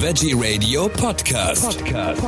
Veggie 0.00 0.32
Radio 0.32 0.88
Podcast. 0.88 1.84
Podcast. 1.84 2.22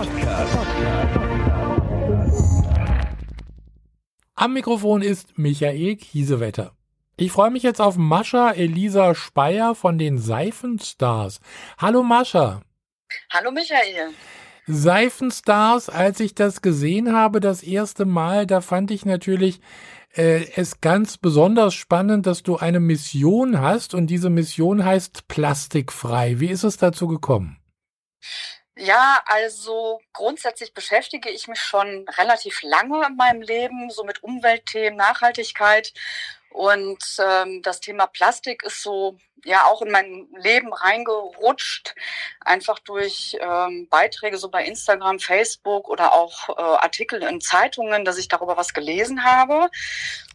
Am 4.35 4.55
Mikrofon 4.55 5.03
ist 5.03 5.39
Michael 5.39 5.95
Kiesewetter. 5.95 6.73
Ich 7.17 7.31
freue 7.31 7.53
mich 7.53 7.63
jetzt 7.63 7.81
auf 7.81 7.97
Mascha 7.97 8.51
Elisa 8.51 9.15
Speyer 9.15 9.77
von 9.77 9.99
den 9.99 10.19
Seifenstars. 10.19 11.39
Hallo 11.79 12.03
Mascha. 12.03 12.63
Hallo 13.33 13.53
Michael. 13.53 14.15
Seifenstars, 14.67 15.89
als 15.89 16.19
ich 16.19 16.35
das 16.35 16.63
gesehen 16.63 17.15
habe 17.15 17.39
das 17.39 17.63
erste 17.63 18.05
Mal, 18.05 18.49
da 18.49 18.63
fand 18.63 18.91
ich 18.91 19.07
natürlich 19.07 19.61
äh, 20.17 20.45
es 20.57 20.81
ganz 20.81 21.19
besonders 21.19 21.75
spannend, 21.75 22.27
dass 22.27 22.43
du 22.43 22.57
eine 22.57 22.81
Mission 22.81 23.61
hast 23.61 23.95
und 23.95 24.09
diese 24.09 24.29
Mission 24.29 24.85
heißt 24.85 25.29
plastikfrei. 25.29 26.41
Wie 26.41 26.49
ist 26.49 26.65
es 26.65 26.77
dazu 26.77 27.07
gekommen? 27.07 27.60
Ja, 28.77 29.23
also 29.27 30.01
grundsätzlich 30.13 30.73
beschäftige 30.73 31.29
ich 31.29 31.49
mich 31.49 31.61
schon 31.61 32.09
relativ 32.09 32.63
lange 32.63 33.07
in 33.07 33.17
meinem 33.17 33.43
Leben 33.43 33.91
so 33.91 34.05
mit 34.05 34.23
Umweltthemen, 34.23 34.97
Nachhaltigkeit. 34.97 35.93
Und 36.51 36.99
ähm, 37.19 37.63
das 37.63 37.81
Thema 37.81 38.07
Plastik 38.07 38.63
ist 38.65 38.83
so 38.83 39.19
ja 39.45 39.67
auch 39.67 39.83
in 39.83 39.91
mein 39.91 40.29
Leben 40.37 40.73
reingerutscht, 40.73 41.95
einfach 42.41 42.79
durch 42.81 43.37
ähm, 43.41 43.89
Beiträge 43.89 44.37
so 44.39 44.49
bei 44.49 44.65
Instagram, 44.65 45.21
Facebook 45.21 45.89
oder 45.89 46.13
auch 46.13 46.49
äh, 46.49 46.53
Artikel 46.61 47.23
in 47.23 47.41
Zeitungen, 47.41 48.05
dass 48.05 48.19
ich 48.19 48.29
darüber 48.29 48.57
was 48.57 48.75
gelesen 48.75 49.25
habe. 49.25 49.71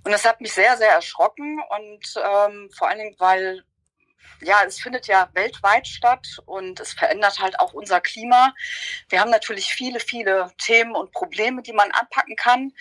Und 0.03 0.11
das 0.11 0.25
hat 0.25 0.39
mich 0.39 0.53
sehr, 0.53 0.77
sehr 0.77 0.91
erschrocken. 0.91 1.61
Und 1.69 2.15
ähm, 2.17 2.69
vor 2.71 2.87
allen 2.87 2.99
Dingen, 2.99 3.15
weil 3.19 3.63
ja, 4.41 4.63
es 4.65 4.79
findet 4.79 5.07
ja 5.07 5.29
weltweit 5.33 5.87
statt 5.87 6.27
und 6.45 6.79
es 6.79 6.93
verändert 6.93 7.39
halt 7.39 7.59
auch 7.59 7.73
unser 7.73 8.01
Klima. 8.01 8.53
Wir 9.09 9.19
haben 9.19 9.31
natürlich 9.31 9.73
viele, 9.73 9.99
viele 9.99 10.51
Themen 10.57 10.95
und 10.95 11.11
Probleme, 11.11 11.61
die 11.61 11.73
man 11.73 11.91
anpacken 11.91 12.35
kann. 12.35 12.71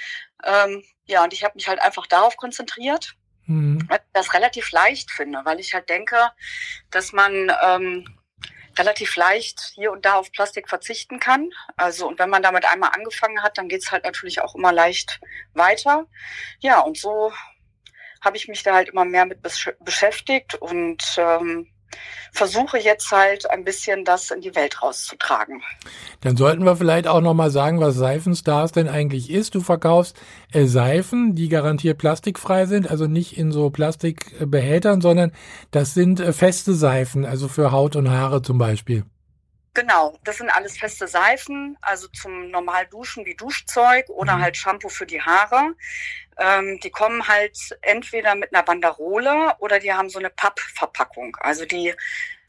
Ähm, 0.44 0.84
ja, 1.06 1.24
und 1.24 1.32
ich 1.32 1.44
habe 1.44 1.54
mich 1.54 1.68
halt 1.68 1.80
einfach 1.80 2.06
darauf 2.06 2.36
konzentriert 2.36 3.14
Mhm. 3.46 3.86
Das 4.12 4.32
relativ 4.34 4.70
leicht 4.72 5.10
finde, 5.10 5.40
weil 5.44 5.60
ich 5.60 5.74
halt 5.74 5.88
denke, 5.88 6.30
dass 6.90 7.12
man 7.12 7.52
ähm, 7.62 8.06
relativ 8.78 9.16
leicht 9.16 9.72
hier 9.74 9.92
und 9.92 10.04
da 10.04 10.14
auf 10.14 10.32
Plastik 10.32 10.68
verzichten 10.68 11.20
kann. 11.20 11.50
Also 11.76 12.08
und 12.08 12.18
wenn 12.18 12.30
man 12.30 12.42
damit 12.42 12.64
einmal 12.64 12.90
angefangen 12.94 13.42
hat, 13.42 13.58
dann 13.58 13.68
geht's 13.68 13.92
halt 13.92 14.04
natürlich 14.04 14.40
auch 14.40 14.54
immer 14.54 14.72
leicht 14.72 15.20
weiter. 15.52 16.06
Ja, 16.60 16.80
und 16.80 16.96
so 16.96 17.32
habe 18.24 18.36
ich 18.36 18.48
mich 18.48 18.62
da 18.62 18.74
halt 18.74 18.88
immer 18.88 19.04
mehr 19.04 19.26
mit 19.26 19.42
besch 19.42 19.70
beschäftigt 19.80 20.54
und 20.54 21.02
ähm, 21.18 21.68
versuche 22.32 22.78
jetzt 22.78 23.10
halt 23.12 23.48
ein 23.50 23.64
bisschen 23.64 24.04
das 24.04 24.30
in 24.30 24.40
die 24.40 24.54
Welt 24.54 24.82
rauszutragen. 24.82 25.62
Dann 26.20 26.36
sollten 26.36 26.64
wir 26.64 26.76
vielleicht 26.76 27.06
auch 27.06 27.20
noch 27.20 27.34
mal 27.34 27.50
sagen, 27.50 27.80
was 27.80 27.94
Seifenstars 27.94 28.72
denn 28.72 28.88
eigentlich 28.88 29.30
ist. 29.30 29.54
Du 29.54 29.60
verkaufst 29.60 30.16
äh, 30.52 30.64
Seifen, 30.64 31.34
die 31.34 31.48
garantiert 31.48 31.98
plastikfrei 31.98 32.66
sind, 32.66 32.90
also 32.90 33.06
nicht 33.06 33.38
in 33.38 33.52
so 33.52 33.70
Plastikbehältern, 33.70 35.00
sondern 35.00 35.32
das 35.70 35.94
sind 35.94 36.20
äh, 36.20 36.32
feste 36.32 36.74
Seifen, 36.74 37.24
also 37.24 37.48
für 37.48 37.70
Haut 37.70 37.96
und 37.96 38.10
Haare 38.10 38.42
zum 38.42 38.58
Beispiel. 38.58 39.04
Genau, 39.74 40.16
das 40.22 40.36
sind 40.36 40.50
alles 40.50 40.78
feste 40.78 41.08
Seifen, 41.08 41.76
also 41.82 42.06
zum 42.06 42.50
normal 42.50 42.86
Duschen 42.86 43.26
wie 43.26 43.34
Duschzeug 43.34 44.08
oder 44.08 44.36
mhm. 44.36 44.42
halt 44.42 44.56
Shampoo 44.56 44.88
für 44.88 45.04
die 45.04 45.20
Haare. 45.20 45.74
Ähm, 46.38 46.80
die 46.80 46.90
kommen 46.90 47.26
halt 47.28 47.56
entweder 47.82 48.34
mit 48.34 48.54
einer 48.54 48.62
Banderole 48.62 49.54
oder 49.58 49.78
die 49.78 49.92
haben 49.92 50.10
so 50.10 50.18
eine 50.18 50.30
Pappverpackung. 50.30 51.36
Also 51.40 51.64
die 51.64 51.94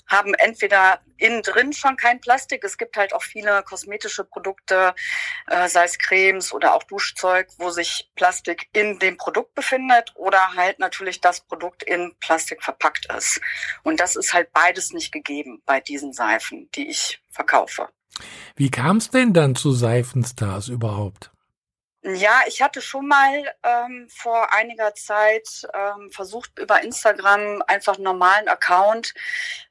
haben 0.08 0.34
entweder 0.36 1.00
innen 1.18 1.42
drin 1.42 1.74
schon 1.74 1.98
kein 1.98 2.20
Plastik. 2.20 2.64
Es 2.64 2.78
gibt 2.78 2.98
halt 2.98 3.14
auch 3.14 3.24
viele 3.24 3.64
kosmetische 3.64 4.24
Produkte, 4.24 4.94
äh, 5.48 5.68
sei 5.68 5.86
es 5.86 5.98
Cremes 5.98 6.54
oder 6.54 6.76
auch 6.76 6.84
Duschzeug, 6.84 7.48
wo 7.58 7.70
sich 7.70 8.10
Plastik 8.16 8.68
in 8.74 9.00
dem 9.00 9.18
Produkt 9.18 9.56
befindet 9.56 10.12
oder 10.16 10.54
halt 10.56 10.80
natürlich 10.80 11.22
das 11.22 11.42
Produkt 11.42 11.84
in 11.84 12.14
Plastik 12.20 12.64
verpackt 12.64 13.08
ist. 13.14 13.42
Und 13.84 14.00
das 14.00 14.16
ist 14.16 14.34
halt 14.34 14.52
beides 14.54 14.92
nicht 14.92 15.12
gegeben 15.12 15.62
bei 15.66 15.80
diesen 15.80 16.14
Seifen, 16.14 16.70
die 16.76 16.90
ich 16.90 17.22
verkaufe. 17.30 17.90
Wie 18.56 18.72
kam 18.72 18.98
es 18.98 19.10
denn 19.10 19.34
dann 19.34 19.56
zu 19.56 19.72
Seifenstars 19.72 20.70
überhaupt? 20.70 21.32
Ja, 22.08 22.42
ich 22.46 22.62
hatte 22.62 22.82
schon 22.82 23.08
mal 23.08 23.52
ähm, 23.64 24.08
vor 24.10 24.54
einiger 24.54 24.94
Zeit 24.94 25.68
ähm, 25.74 26.12
versucht, 26.12 26.60
über 26.60 26.84
Instagram 26.84 27.64
einfach 27.66 27.96
einen 27.96 28.04
normalen 28.04 28.48
Account, 28.48 29.16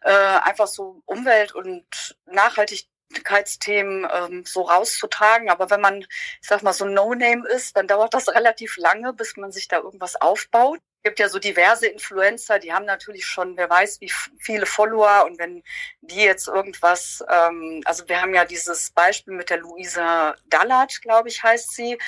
äh, 0.00 0.11
einfach 0.11 0.67
so 0.67 1.00
Umwelt- 1.06 1.55
und 1.55 2.17
Nachhaltigkeitsthemen 2.27 4.09
ähm, 4.12 4.44
so 4.47 4.62
rauszutragen. 4.62 5.49
Aber 5.49 5.71
wenn 5.71 5.81
man, 5.81 6.00
ich 6.00 6.09
sag 6.49 6.65
mal, 6.65 6.73
so 6.73 6.87
No-Name 6.87 7.47
ist, 7.49 7.77
dann 7.77 7.87
dauert 7.87 8.15
das 8.15 8.28
relativ 8.34 8.77
lange, 8.78 9.12
bis 9.12 9.37
man 9.37 9.53
sich 9.53 9.69
da 9.69 9.77
irgendwas 9.78 10.17
aufbaut 10.21 10.81
gibt 11.05 11.19
ja 11.19 11.29
so 11.29 11.39
diverse 11.39 11.87
Influencer, 11.87 12.59
die 12.59 12.73
haben 12.73 12.87
natürlich 12.87 13.27
schon, 13.27 13.57
wer 13.57 13.69
weiß, 13.71 14.01
wie 14.01 14.11
viele 14.39 14.67
Follower. 14.67 15.25
Und 15.27 15.39
wenn 15.39 15.63
die 16.01 16.23
jetzt 16.23 16.49
irgendwas, 16.49 17.23
ähm, 17.31 17.83
also 17.85 18.09
wir 18.09 18.21
haben 18.21 18.35
ja 18.35 18.45
dieses 18.45 18.91
Beispiel 18.91 19.35
mit 19.35 19.51
der 19.51 19.59
Luisa 19.59 20.35
Dallert, 20.47 21.03
glaube 21.03 21.29
ich, 21.29 21.43
heißt 21.43 21.75
sie, 21.75 21.99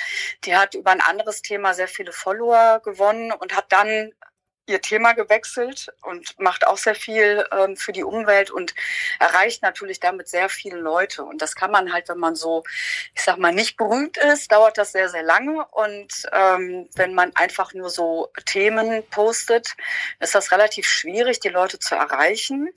die 0.43 0.55
hat 0.55 0.73
über 0.73 0.91
ein 0.91 1.01
anderes 1.01 1.41
Thema 1.43 1.73
sehr 1.75 1.87
viele 1.87 2.11
Follower 2.11 2.81
gewonnen 2.83 3.31
und 3.31 3.55
hat 3.55 3.71
dann 3.71 4.11
ihr 4.67 4.81
Thema 4.81 5.13
gewechselt 5.13 5.91
und 6.01 6.39
macht 6.39 6.67
auch 6.67 6.77
sehr 6.77 6.95
viel 6.95 7.45
ähm, 7.51 7.77
für 7.77 7.91
die 7.93 8.03
Umwelt 8.03 8.51
und 8.51 8.75
erreicht 9.19 9.63
natürlich 9.63 9.99
damit 9.99 10.27
sehr 10.27 10.49
viele 10.49 10.77
Leute. 10.77 11.23
Und 11.23 11.41
das 11.41 11.55
kann 11.55 11.71
man 11.71 11.93
halt, 11.93 12.09
wenn 12.09 12.19
man 12.19 12.35
so, 12.35 12.63
ich 13.15 13.23
sag 13.23 13.37
mal, 13.37 13.53
nicht 13.53 13.77
berühmt 13.77 14.17
ist, 14.17 14.51
dauert 14.51 14.77
das 14.77 14.91
sehr, 14.91 15.09
sehr 15.09 15.23
lange. 15.23 15.65
Und 15.71 16.11
ähm, 16.31 16.89
wenn 16.95 17.13
man 17.13 17.35
einfach 17.35 17.73
nur 17.73 17.89
so 17.89 18.29
Themen 18.45 19.03
postet, 19.09 19.75
ist 20.19 20.35
das 20.35 20.51
relativ 20.51 20.87
schwierig, 20.87 21.39
die 21.39 21.49
Leute 21.49 21.79
zu 21.79 21.95
erreichen. 21.95 22.69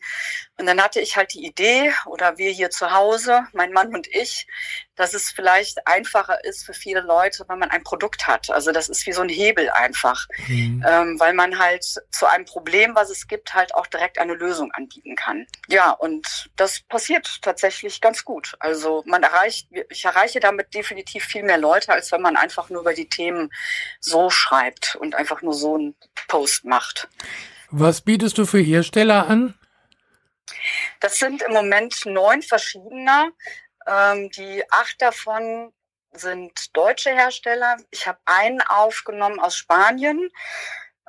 Und 0.60 0.66
dann 0.66 0.82
hatte 0.82 1.00
ich 1.00 1.16
halt 1.16 1.32
die 1.32 1.47
Idee, 1.47 1.91
oder 2.04 2.37
wir 2.37 2.50
hier 2.50 2.69
zu 2.69 2.91
Hause, 2.91 3.47
mein 3.54 3.72
Mann 3.72 3.94
und 3.94 4.06
ich, 4.09 4.47
dass 4.94 5.15
es 5.15 5.31
vielleicht 5.31 5.87
einfacher 5.87 6.44
ist 6.44 6.66
für 6.66 6.75
viele 6.75 7.00
Leute, 7.00 7.47
wenn 7.48 7.59
man 7.59 7.71
ein 7.71 7.82
Produkt 7.82 8.26
hat. 8.26 8.50
Also 8.50 8.71
das 8.71 8.91
ist 8.91 9.06
wie 9.06 9.12
so 9.12 9.22
ein 9.22 9.31
Hebel 9.31 9.71
einfach, 9.71 10.26
mhm. 10.48 10.84
ähm, 10.87 11.19
weil 11.19 11.32
man 11.32 11.59
halt 11.59 11.82
zu 12.10 12.26
einem 12.26 12.44
Problem, 12.44 12.94
was 12.94 13.09
es 13.09 13.26
gibt, 13.26 13.54
halt 13.54 13.75
auch 13.75 13.87
direkt 13.87 14.19
eine 14.19 14.34
Lösung 14.34 14.71
anbieten 14.72 15.16
kann. 15.16 15.47
Ja, 15.69 15.93
und 15.93 16.50
das 16.56 16.82
passiert 16.82 17.38
tatsächlich 17.41 18.03
ganz 18.03 18.22
gut. 18.27 18.54
Also 18.59 19.03
man 19.06 19.22
erreicht, 19.22 19.66
ich 19.88 20.04
erreiche 20.04 20.41
damit 20.41 20.75
definitiv 20.75 21.25
viel 21.25 21.42
mehr 21.42 21.56
Leute, 21.56 21.91
als 21.91 22.12
wenn 22.12 22.21
man 22.21 22.37
einfach 22.37 22.69
nur 22.69 22.82
über 22.82 22.92
die 22.92 23.09
Themen 23.09 23.50
so 23.98 24.28
schreibt 24.28 24.94
und 24.97 25.15
einfach 25.15 25.41
nur 25.41 25.54
so 25.54 25.77
einen 25.77 25.94
Post 26.28 26.66
macht. 26.66 27.09
Was 27.71 28.03
bietest 28.03 28.37
du 28.37 28.44
für 28.44 28.60
Hersteller 28.60 29.27
an? 29.27 29.54
Das 31.00 31.19
sind 31.19 31.43
im 31.43 31.53
Moment 31.53 32.06
neun 32.06 32.43
verschiedene. 32.43 33.33
Ähm, 33.87 34.31
die 34.31 34.62
acht 34.71 35.00
davon 35.00 35.72
sind 36.12 36.77
deutsche 36.77 37.11
Hersteller. 37.11 37.77
Ich 37.91 38.06
habe 38.06 38.19
einen 38.25 38.60
aufgenommen 38.62 39.41
aus 39.41 39.56
Spanien. 39.56 40.31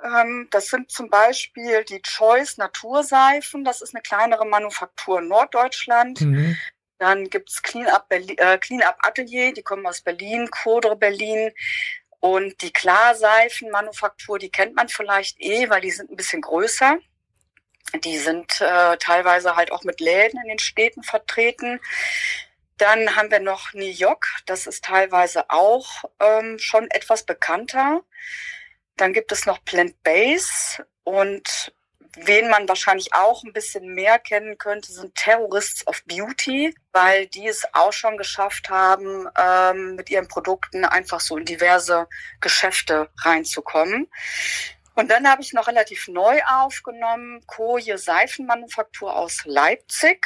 Ähm, 0.03 0.47
das 0.51 0.67
sind 0.67 0.91
zum 0.91 1.09
Beispiel 1.09 1.83
die 1.83 2.01
Choice 2.01 2.57
Naturseifen. 2.57 3.63
Das 3.63 3.81
ist 3.81 3.93
eine 3.93 4.01
kleinere 4.01 4.45
Manufaktur 4.45 5.19
in 5.19 5.27
Norddeutschland. 5.27 6.21
Mhm. 6.21 6.57
Dann 6.97 7.29
gibt's 7.29 7.63
Clean 7.63 7.87
Up, 7.87 8.09
Berlin, 8.09 8.37
äh, 8.37 8.57
Clean 8.59 8.83
Up 8.83 8.97
Atelier, 9.01 9.53
die 9.53 9.63
kommen 9.63 9.87
aus 9.87 10.01
Berlin, 10.01 10.49
Codre 10.51 10.95
Berlin. 10.95 11.51
Und 12.19 12.61
die 12.61 12.71
Klarseifenmanufaktur, 12.71 14.37
die 14.37 14.51
kennt 14.51 14.75
man 14.75 14.87
vielleicht 14.87 15.41
eh, 15.41 15.67
weil 15.69 15.81
die 15.81 15.89
sind 15.89 16.11
ein 16.11 16.15
bisschen 16.15 16.41
größer. 16.41 16.99
Die 18.03 18.17
sind 18.17 18.61
äh, 18.61 18.97
teilweise 18.97 19.55
halt 19.55 19.71
auch 19.71 19.83
mit 19.83 19.99
Läden 19.99 20.39
in 20.43 20.49
den 20.49 20.59
Städten 20.59 21.03
vertreten. 21.03 21.79
Dann 22.77 23.15
haben 23.15 23.29
wir 23.29 23.39
noch 23.39 23.73
New 23.73 23.85
York, 23.85 24.27
das 24.45 24.65
ist 24.65 24.85
teilweise 24.85 25.49
auch 25.49 26.03
ähm, 26.19 26.57
schon 26.57 26.89
etwas 26.89 27.23
bekannter. 27.23 28.01
Dann 28.97 29.13
gibt 29.13 29.31
es 29.31 29.45
noch 29.45 29.63
Plant 29.63 30.01
Base 30.03 30.85
und 31.03 31.73
wen 32.15 32.49
man 32.49 32.67
wahrscheinlich 32.67 33.13
auch 33.13 33.43
ein 33.43 33.53
bisschen 33.53 33.93
mehr 33.93 34.19
kennen 34.19 34.57
könnte, 34.57 34.91
sind 34.91 35.15
Terrorists 35.15 35.85
of 35.87 36.03
Beauty, 36.05 36.73
weil 36.91 37.27
die 37.27 37.47
es 37.47 37.65
auch 37.73 37.93
schon 37.93 38.17
geschafft 38.17 38.69
haben, 38.69 39.27
ähm, 39.37 39.95
mit 39.95 40.09
ihren 40.09 40.27
Produkten 40.27 40.83
einfach 40.83 41.19
so 41.19 41.37
in 41.37 41.45
diverse 41.45 42.07
Geschäfte 42.41 43.09
reinzukommen. 43.19 44.09
Und 44.95 45.09
dann 45.09 45.27
habe 45.29 45.41
ich 45.41 45.53
noch 45.53 45.67
relativ 45.67 46.07
neu 46.07 46.39
aufgenommen, 46.47 47.41
Koje 47.47 47.97
Seifenmanufaktur 47.97 49.15
aus 49.15 49.41
Leipzig. 49.45 50.25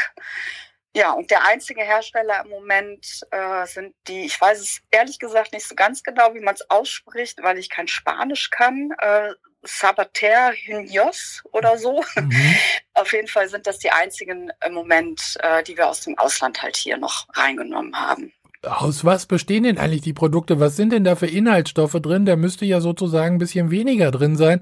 Ja, 0.96 1.12
und 1.12 1.30
der 1.30 1.46
einzige 1.46 1.84
Hersteller 1.84 2.44
im 2.46 2.52
Moment 2.52 3.06
äh, 3.32 3.66
sind 3.68 3.94
die, 4.08 4.26
ich 4.26 4.40
weiß 4.40 4.62
es 4.62 4.80
ehrlich 4.92 5.20
gesagt 5.20 5.52
nicht 5.52 5.68
so 5.68 5.76
ganz 5.76 6.04
genau, 6.04 6.34
wie 6.34 6.40
man 6.40 6.56
es 6.56 6.70
ausspricht, 6.70 7.44
weil 7.44 7.58
ich 7.58 7.70
kein 7.70 7.90
Spanisch 7.90 8.50
kann. 8.50 8.92
Äh, 9.00 9.34
Sabater 9.62 10.54
Hynios 10.54 11.44
oder 11.52 11.78
so. 11.78 12.04
Mhm. 12.16 12.56
Auf 12.94 13.12
jeden 13.12 13.28
Fall 13.28 13.50
sind 13.50 13.68
das 13.68 13.80
die 13.80 13.92
einzigen 13.92 14.52
im 14.66 14.74
Moment, 14.74 15.36
äh, 15.42 15.64
die 15.64 15.76
wir 15.76 15.90
aus 15.90 16.02
dem 16.02 16.18
Ausland 16.18 16.62
halt 16.62 16.78
hier 16.78 16.98
noch 16.98 17.28
reingenommen 17.34 18.00
haben. 18.00 18.32
Aus 18.66 19.06
was 19.06 19.26
bestehen 19.26 19.64
denn 19.64 19.78
eigentlich 19.78 20.02
die 20.02 20.14
Produkte? 20.14 20.60
Was 20.60 20.76
sind 20.76 20.92
denn 20.92 21.04
da 21.04 21.16
für 21.16 21.28
Inhaltsstoffe 21.28 21.94
drin? 22.02 22.26
Da 22.26 22.36
müsste 22.36 22.66
ja 22.66 22.82
sozusagen 22.82 23.36
ein 23.36 23.40
bisschen 23.40 23.72
weniger 23.72 24.12
drin 24.12 24.36
sein 24.36 24.62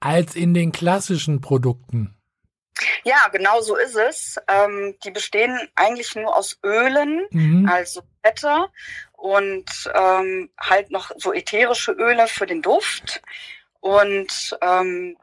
als 0.00 0.34
in 0.34 0.54
den 0.54 0.72
klassischen 0.72 1.40
Produkten. 1.40 2.16
Ja, 3.04 3.28
genau 3.30 3.60
so 3.60 3.76
ist 3.76 3.96
es. 3.96 4.36
Ähm, 4.48 4.96
die 5.04 5.10
bestehen 5.10 5.58
eigentlich 5.74 6.14
nur 6.14 6.34
aus 6.34 6.58
Ölen, 6.64 7.26
mhm. 7.30 7.68
also 7.68 8.02
Fette 8.24 8.66
und 9.12 9.70
ähm, 9.94 10.50
halt 10.58 10.90
noch 10.90 11.12
so 11.16 11.32
ätherische 11.32 11.92
Öle 11.92 12.26
für 12.26 12.46
den 12.46 12.62
Duft. 12.62 13.22
Und 13.80 14.56
ähm, 14.62 15.16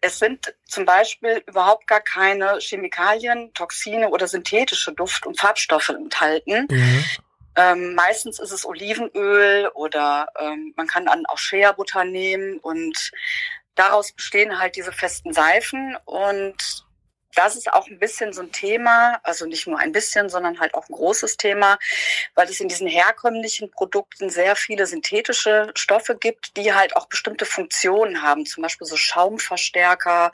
es 0.00 0.18
sind 0.18 0.54
zum 0.66 0.84
Beispiel 0.84 1.42
überhaupt 1.46 1.86
gar 1.86 2.00
keine 2.00 2.58
Chemikalien, 2.60 3.52
Toxine 3.54 4.10
oder 4.10 4.28
synthetische 4.28 4.92
Duft- 4.92 5.26
und 5.26 5.40
Farbstoffe 5.40 5.88
enthalten. 5.88 6.66
Mhm. 6.70 7.04
Ähm, 7.56 7.94
meistens 7.94 8.38
ist 8.38 8.52
es 8.52 8.66
Olivenöl 8.66 9.68
oder 9.74 10.28
ähm, 10.38 10.72
man 10.76 10.86
kann 10.86 11.06
dann 11.06 11.26
auch 11.26 11.38
Shea-Butter 11.38 12.04
nehmen 12.04 12.58
und 12.58 13.12
daraus 13.74 14.12
bestehen 14.12 14.58
halt 14.58 14.76
diese 14.76 14.92
festen 14.92 15.32
Seifen 15.32 15.96
und 16.04 16.84
das 17.34 17.56
ist 17.56 17.72
auch 17.72 17.88
ein 17.88 17.98
bisschen 17.98 18.32
so 18.32 18.42
ein 18.42 18.52
Thema, 18.52 19.20
also 19.22 19.46
nicht 19.46 19.66
nur 19.66 19.78
ein 19.78 19.92
bisschen, 19.92 20.28
sondern 20.28 20.60
halt 20.60 20.74
auch 20.74 20.88
ein 20.88 20.94
großes 20.94 21.36
Thema, 21.36 21.78
weil 22.34 22.48
es 22.48 22.60
in 22.60 22.68
diesen 22.68 22.86
herkömmlichen 22.86 23.70
Produkten 23.70 24.30
sehr 24.30 24.56
viele 24.56 24.86
synthetische 24.86 25.70
Stoffe 25.74 26.16
gibt, 26.16 26.56
die 26.56 26.72
halt 26.72 26.96
auch 26.96 27.06
bestimmte 27.06 27.44
Funktionen 27.44 28.22
haben, 28.22 28.46
zum 28.46 28.62
Beispiel 28.62 28.86
so 28.86 28.96
Schaumverstärker, 28.96 30.32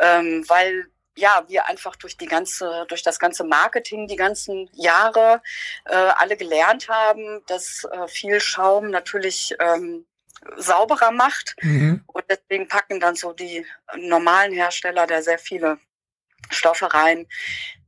ähm, 0.00 0.44
weil 0.48 0.88
ja, 1.18 1.44
wir 1.48 1.66
einfach 1.66 1.96
durch 1.96 2.16
die 2.16 2.26
ganze, 2.26 2.86
durch 2.88 3.02
das 3.02 3.18
ganze 3.18 3.44
Marketing 3.44 4.06
die 4.06 4.16
ganzen 4.16 4.70
Jahre 4.72 5.42
äh, 5.84 5.94
alle 5.94 6.36
gelernt 6.36 6.88
haben, 6.88 7.42
dass 7.46 7.84
äh, 7.90 8.06
viel 8.08 8.40
Schaum 8.40 8.90
natürlich 8.90 9.54
ähm, 9.58 10.06
sauberer 10.56 11.10
macht. 11.10 11.56
Mhm. 11.62 12.04
Und 12.06 12.24
deswegen 12.30 12.68
packen 12.68 13.00
dann 13.00 13.16
so 13.16 13.32
die 13.32 13.66
normalen 13.96 14.52
Hersteller 14.52 15.06
da 15.06 15.20
sehr 15.22 15.38
viele 15.38 15.78
Stoffe 16.50 16.92
rein, 16.92 17.26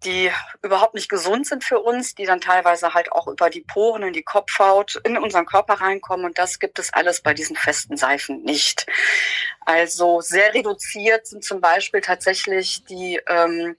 die 0.04 0.30
überhaupt 0.62 0.94
nicht 0.94 1.10
gesund 1.10 1.46
sind 1.46 1.62
für 1.62 1.78
uns, 1.78 2.14
die 2.14 2.24
dann 2.24 2.40
teilweise 2.40 2.94
halt 2.94 3.12
auch 3.12 3.26
über 3.26 3.50
die 3.50 3.60
Poren 3.60 4.02
in 4.02 4.12
die 4.12 4.22
Kopfhaut 4.22 4.96
in 5.04 5.18
unseren 5.18 5.44
Körper 5.44 5.74
reinkommen. 5.74 6.24
Und 6.24 6.38
das 6.38 6.58
gibt 6.58 6.78
es 6.78 6.92
alles 6.92 7.20
bei 7.20 7.34
diesen 7.34 7.54
festen 7.54 7.96
Seifen 7.96 8.42
nicht. 8.42 8.86
Also 9.60 10.20
sehr 10.20 10.54
reduziert 10.54 11.26
sind 11.26 11.44
zum 11.44 11.60
Beispiel 11.60 12.00
tatsächlich 12.00 12.84
die 12.84 13.20
ähm, 13.28 13.76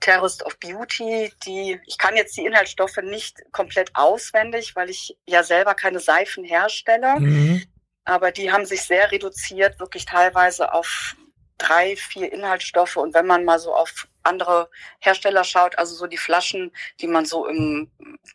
Terrorist 0.00 0.44
of 0.44 0.58
Beauty, 0.58 1.32
die, 1.46 1.80
ich 1.86 1.98
kann 1.98 2.16
jetzt 2.16 2.36
die 2.36 2.44
Inhaltsstoffe 2.44 2.98
nicht 3.02 3.38
komplett 3.52 3.90
auswendig, 3.94 4.74
weil 4.74 4.90
ich 4.90 5.16
ja 5.26 5.44
selber 5.44 5.74
keine 5.74 6.00
Seifen 6.00 6.44
herstelle. 6.44 7.20
Mhm. 7.20 7.64
Aber 8.04 8.32
die 8.32 8.50
haben 8.50 8.64
sich 8.64 8.82
sehr 8.82 9.12
reduziert, 9.12 9.78
wirklich 9.78 10.04
teilweise 10.04 10.72
auf 10.72 11.14
drei, 11.60 11.96
vier 11.96 12.32
Inhaltsstoffe. 12.32 12.96
Und 12.96 13.14
wenn 13.14 13.26
man 13.26 13.44
mal 13.44 13.58
so 13.58 13.74
auf 13.74 14.08
andere 14.22 14.68
Hersteller 14.98 15.44
schaut, 15.44 15.78
also 15.78 15.94
so 15.94 16.06
die 16.06 16.16
Flaschen, 16.16 16.72
die 17.00 17.06
man 17.06 17.24
so 17.24 17.46
im 17.46 17.90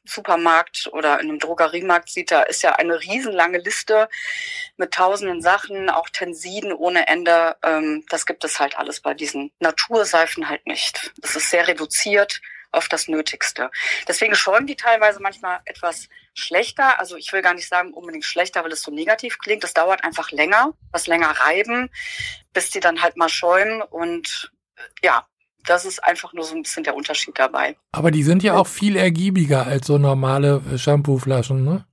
Supermarkt 0.05 0.89
oder 0.91 1.19
in 1.19 1.29
einem 1.29 1.39
Drogeriemarkt 1.39 2.09
sieht, 2.09 2.31
da 2.31 2.43
ist 2.43 2.63
ja 2.63 2.73
eine 2.75 2.99
riesenlange 2.99 3.59
Liste 3.59 4.09
mit 4.77 4.93
tausenden 4.93 5.41
Sachen, 5.41 5.89
auch 5.89 6.09
Tensiden 6.09 6.73
ohne 6.73 7.07
Ende. 7.07 7.57
Ähm, 7.63 8.05
das 8.09 8.25
gibt 8.25 8.43
es 8.43 8.59
halt 8.59 8.77
alles 8.77 9.01
bei 9.01 9.13
diesen 9.13 9.51
Naturseifen 9.59 10.49
halt 10.49 10.65
nicht. 10.65 11.13
Das 11.21 11.35
ist 11.35 11.49
sehr 11.49 11.67
reduziert 11.67 12.41
auf 12.75 12.87
das 12.87 13.07
Nötigste. 13.07 13.71
Deswegen 14.07 14.35
schäumen 14.35 14.67
die 14.67 14.75
teilweise 14.75 15.21
manchmal 15.21 15.59
etwas 15.65 16.09
schlechter. 16.33 16.99
Also 16.99 17.15
ich 17.15 17.31
will 17.33 17.41
gar 17.41 17.53
nicht 17.53 17.67
sagen 17.67 17.93
unbedingt 17.93 18.25
schlechter, 18.25 18.63
weil 18.63 18.71
es 18.71 18.81
so 18.81 18.91
negativ 18.91 19.39
klingt. 19.39 19.63
Das 19.63 19.73
dauert 19.73 20.03
einfach 20.03 20.31
länger, 20.31 20.73
was 20.91 21.07
länger 21.07 21.29
reiben, 21.29 21.89
bis 22.53 22.69
die 22.69 22.79
dann 22.79 23.01
halt 23.01 23.17
mal 23.17 23.29
schäumen. 23.29 23.81
Und 23.81 24.51
ja, 25.01 25.25
das 25.65 25.85
ist 25.85 26.03
einfach 26.03 26.33
nur 26.33 26.43
so 26.43 26.55
ein 26.55 26.63
bisschen 26.63 26.83
der 26.83 26.95
Unterschied 26.95 27.37
dabei. 27.39 27.75
Aber 27.91 28.11
die 28.11 28.23
sind 28.23 28.43
ja 28.43 28.55
auch 28.55 28.67
viel 28.67 28.95
ergiebiger 28.95 29.65
als 29.65 29.87
so 29.87 29.97
normale 29.97 30.61
Shampooflaschen, 30.77 31.63
ne? 31.63 31.85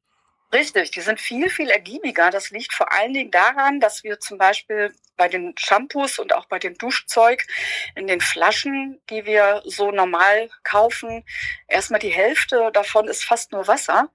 Richtig, 0.52 0.90
die 0.90 1.00
sind 1.00 1.20
viel, 1.20 1.48
viel 1.48 1.70
ergiebiger. 1.70 2.30
Das 2.30 2.50
liegt 2.50 2.74
vor 2.74 2.92
allen 2.92 3.14
Dingen 3.14 3.30
daran, 3.30 3.80
dass 3.80 4.04
wir 4.04 4.20
zum 4.20 4.36
Beispiel 4.36 4.94
bei 5.16 5.28
den 5.28 5.54
Shampoos 5.58 6.18
und 6.18 6.34
auch 6.34 6.46
bei 6.46 6.58
dem 6.58 6.76
Duschzeug 6.76 7.46
in 7.94 8.06
den 8.06 8.20
Flaschen, 8.20 9.00
die 9.08 9.24
wir 9.24 9.62
so 9.64 9.90
normal 9.90 10.50
kaufen, 10.62 11.24
erstmal 11.68 12.00
die 12.00 12.12
Hälfte 12.12 12.70
davon 12.72 13.08
ist 13.08 13.24
fast 13.24 13.52
nur 13.52 13.66
Wasser. 13.66 14.10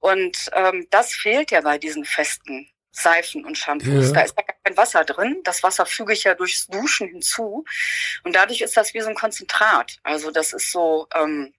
Und 0.00 0.50
ähm, 0.52 0.86
das 0.90 1.12
fehlt 1.12 1.50
ja 1.50 1.60
bei 1.60 1.78
diesen 1.78 2.04
festen 2.04 2.68
Seifen 2.92 3.44
und 3.44 3.58
Shampoos. 3.58 4.08
Ja. 4.08 4.12
Da 4.12 4.20
ist 4.22 4.34
ja 4.36 4.44
gar 4.44 4.56
kein 4.62 4.76
Wasser 4.76 5.04
drin. 5.04 5.40
Das 5.44 5.62
Wasser 5.62 5.84
füge 5.84 6.12
ich 6.12 6.24
ja 6.24 6.34
durchs 6.34 6.66
Duschen 6.68 7.08
hinzu. 7.08 7.64
Und 8.22 8.36
dadurch 8.36 8.60
ist 8.60 8.76
das 8.76 8.94
wie 8.94 9.00
so 9.00 9.08
ein 9.08 9.14
Konzentrat. 9.14 9.98
Also 10.02 10.30
das 10.30 10.52
ist 10.52 10.70
so, 10.70 11.08
ähm, 11.14 11.52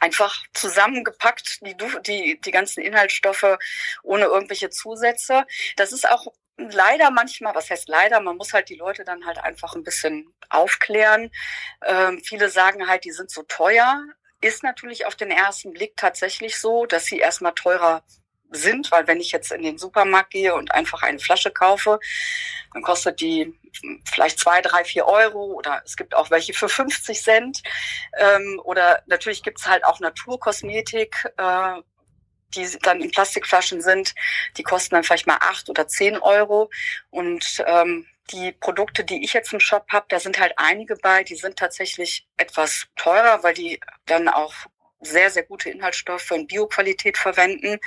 einfach 0.00 0.44
zusammengepackt, 0.52 1.60
die, 1.62 1.76
die, 2.06 2.40
die 2.40 2.50
ganzen 2.50 2.82
Inhaltsstoffe 2.82 3.58
ohne 4.02 4.24
irgendwelche 4.24 4.70
Zusätze. 4.70 5.44
Das 5.76 5.92
ist 5.92 6.08
auch 6.08 6.26
leider 6.56 7.10
manchmal, 7.10 7.54
was 7.54 7.70
heißt 7.70 7.88
leider, 7.88 8.20
man 8.20 8.36
muss 8.36 8.52
halt 8.52 8.68
die 8.68 8.76
Leute 8.76 9.04
dann 9.04 9.26
halt 9.26 9.38
einfach 9.38 9.74
ein 9.74 9.84
bisschen 9.84 10.32
aufklären. 10.48 11.30
Ähm, 11.84 12.20
viele 12.24 12.48
sagen 12.48 12.88
halt, 12.88 13.04
die 13.04 13.12
sind 13.12 13.30
so 13.30 13.42
teuer. 13.42 14.02
Ist 14.40 14.62
natürlich 14.62 15.06
auf 15.06 15.16
den 15.16 15.30
ersten 15.30 15.72
Blick 15.72 15.96
tatsächlich 15.96 16.58
so, 16.58 16.86
dass 16.86 17.06
sie 17.06 17.18
erstmal 17.18 17.54
teurer 17.54 18.04
sind, 18.54 18.90
weil 18.90 19.06
wenn 19.06 19.20
ich 19.20 19.32
jetzt 19.32 19.52
in 19.52 19.62
den 19.62 19.78
Supermarkt 19.78 20.30
gehe 20.30 20.54
und 20.54 20.72
einfach 20.72 21.02
eine 21.02 21.18
Flasche 21.18 21.50
kaufe, 21.50 21.98
dann 22.72 22.82
kostet 22.82 23.20
die 23.20 23.54
vielleicht 24.04 24.38
zwei, 24.38 24.60
drei, 24.60 24.84
vier 24.84 25.06
Euro 25.06 25.44
oder 25.44 25.82
es 25.84 25.96
gibt 25.96 26.14
auch 26.14 26.30
welche 26.30 26.54
für 26.54 26.68
50 26.68 27.20
Cent. 27.22 27.62
Ähm, 28.18 28.60
oder 28.64 29.02
natürlich 29.06 29.42
gibt's 29.42 29.66
halt 29.66 29.84
auch 29.84 30.00
Naturkosmetik, 30.00 31.16
äh, 31.36 31.80
die 32.54 32.78
dann 32.82 33.00
in 33.00 33.10
Plastikflaschen 33.10 33.80
sind. 33.80 34.14
Die 34.56 34.62
kosten 34.62 34.94
dann 34.94 35.04
vielleicht 35.04 35.26
mal 35.26 35.38
acht 35.40 35.68
oder 35.68 35.88
zehn 35.88 36.16
Euro. 36.18 36.70
Und 37.10 37.62
ähm, 37.66 38.06
die 38.30 38.52
Produkte, 38.52 39.04
die 39.04 39.22
ich 39.22 39.32
jetzt 39.32 39.52
im 39.52 39.60
Shop 39.60 39.86
habe, 39.90 40.06
da 40.08 40.18
sind 40.18 40.38
halt 40.38 40.54
einige 40.56 40.96
bei, 40.96 41.24
die 41.24 41.36
sind 41.36 41.58
tatsächlich 41.58 42.26
etwas 42.36 42.86
teurer, 42.96 43.42
weil 43.42 43.54
die 43.54 43.80
dann 44.06 44.28
auch 44.28 44.52
sehr, 45.04 45.30
sehr 45.30 45.44
gute 45.44 45.70
Inhaltsstoffe 45.70 46.30
und 46.30 46.48
Bioqualität 46.48 47.18
verwenden. 47.18 47.78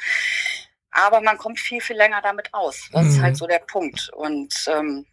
Aber 0.92 1.22
man 1.22 1.38
kommt 1.38 1.60
viel, 1.60 1.82
viel 1.82 1.96
länger 1.96 2.22
damit 2.22 2.54
aus. 2.54 2.90
Das 2.92 3.04
mhm. 3.04 3.10
ist 3.10 3.22
halt 3.22 3.34
mhm. 3.34 3.38
so 3.38 3.48
der 3.48 3.60
Punkt. 3.60 4.10
Und 4.14 4.54
ähm, 4.68 5.06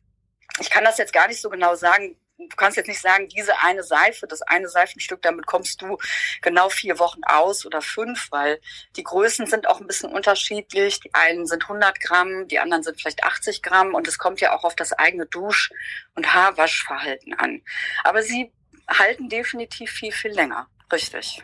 ich 0.60 0.70
kann 0.70 0.84
das 0.84 0.98
jetzt 0.98 1.12
gar 1.12 1.28
nicht 1.28 1.40
so 1.40 1.50
genau 1.50 1.74
sagen. 1.74 2.16
Du 2.36 2.56
kannst 2.56 2.76
jetzt 2.76 2.88
nicht 2.88 3.00
sagen, 3.00 3.28
diese 3.28 3.60
eine 3.60 3.84
Seife, 3.84 4.26
das 4.26 4.42
eine 4.42 4.68
Seifenstück, 4.68 5.22
damit 5.22 5.46
kommst 5.46 5.80
du 5.82 5.98
genau 6.42 6.68
vier 6.68 6.98
Wochen 6.98 7.22
aus 7.24 7.64
oder 7.64 7.80
fünf, 7.80 8.28
weil 8.32 8.60
die 8.96 9.04
Größen 9.04 9.46
sind 9.46 9.68
auch 9.68 9.80
ein 9.80 9.86
bisschen 9.86 10.10
unterschiedlich. 10.10 10.98
Die 11.00 11.14
einen 11.14 11.46
sind 11.46 11.62
100 11.62 12.00
Gramm, 12.00 12.48
die 12.48 12.58
anderen 12.58 12.82
sind 12.82 13.00
vielleicht 13.00 13.22
80 13.22 13.62
Gramm 13.62 13.94
und 13.94 14.08
es 14.08 14.18
kommt 14.18 14.40
ja 14.40 14.56
auch 14.56 14.64
auf 14.64 14.74
das 14.74 14.92
eigene 14.92 15.26
Dusch- 15.26 15.70
und 16.16 16.34
Haarwaschverhalten 16.34 17.34
an. 17.34 17.62
Aber 18.02 18.22
sie 18.22 18.52
halten 18.88 19.28
definitiv 19.28 19.90
viel, 19.90 20.12
viel 20.12 20.32
länger. 20.32 20.68
Richtig. 20.92 21.42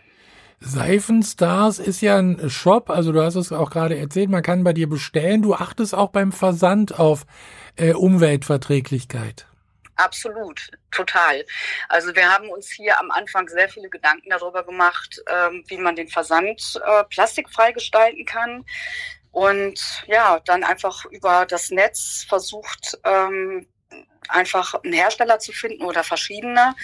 Seifenstars 0.61 1.79
ist 1.79 2.03
ja 2.03 2.19
ein 2.19 2.51
Shop, 2.51 2.91
also 2.91 3.13
du 3.13 3.23
hast 3.23 3.35
es 3.35 3.51
auch 3.51 3.71
gerade 3.71 3.99
erzählt, 3.99 4.29
man 4.29 4.43
kann 4.43 4.63
bei 4.63 4.75
dir 4.75 4.89
bestellen. 4.89 5.41
Du 5.41 5.55
achtest 5.55 5.95
auch 5.95 6.11
beim 6.11 6.33
Versand 6.33 6.99
auf 6.99 7.25
äh, 7.77 7.95
Umweltverträglichkeit. 7.95 9.47
Absolut, 9.97 10.71
total. 10.91 11.45
Also 11.89 12.15
wir 12.15 12.31
haben 12.31 12.49
uns 12.49 12.71
hier 12.71 12.99
am 13.01 13.11
Anfang 13.11 13.49
sehr 13.49 13.69
viele 13.69 13.89
Gedanken 13.89 14.31
darüber 14.31 14.63
gemacht, 14.63 15.23
ähm, 15.27 15.65
wie 15.69 15.77
man 15.77 15.97
den 15.97 16.09
Versand 16.09 16.81
äh, 16.87 17.05
plastikfrei 17.05 17.73
gestalten 17.73 18.25
kann. 18.25 18.65
Und 19.33 20.05
ja, 20.07 20.41
dann 20.41 20.65
einfach 20.65 21.05
über 21.07 21.47
das 21.47 21.71
Netz 21.71 22.25
versucht, 22.29 22.99
ähm, 23.05 23.67
einfach 24.29 24.75
einen 24.83 24.93
Hersteller 24.93 25.39
zu 25.39 25.53
finden 25.53 25.85
oder 25.85 26.05
verschiedene, 26.05 26.75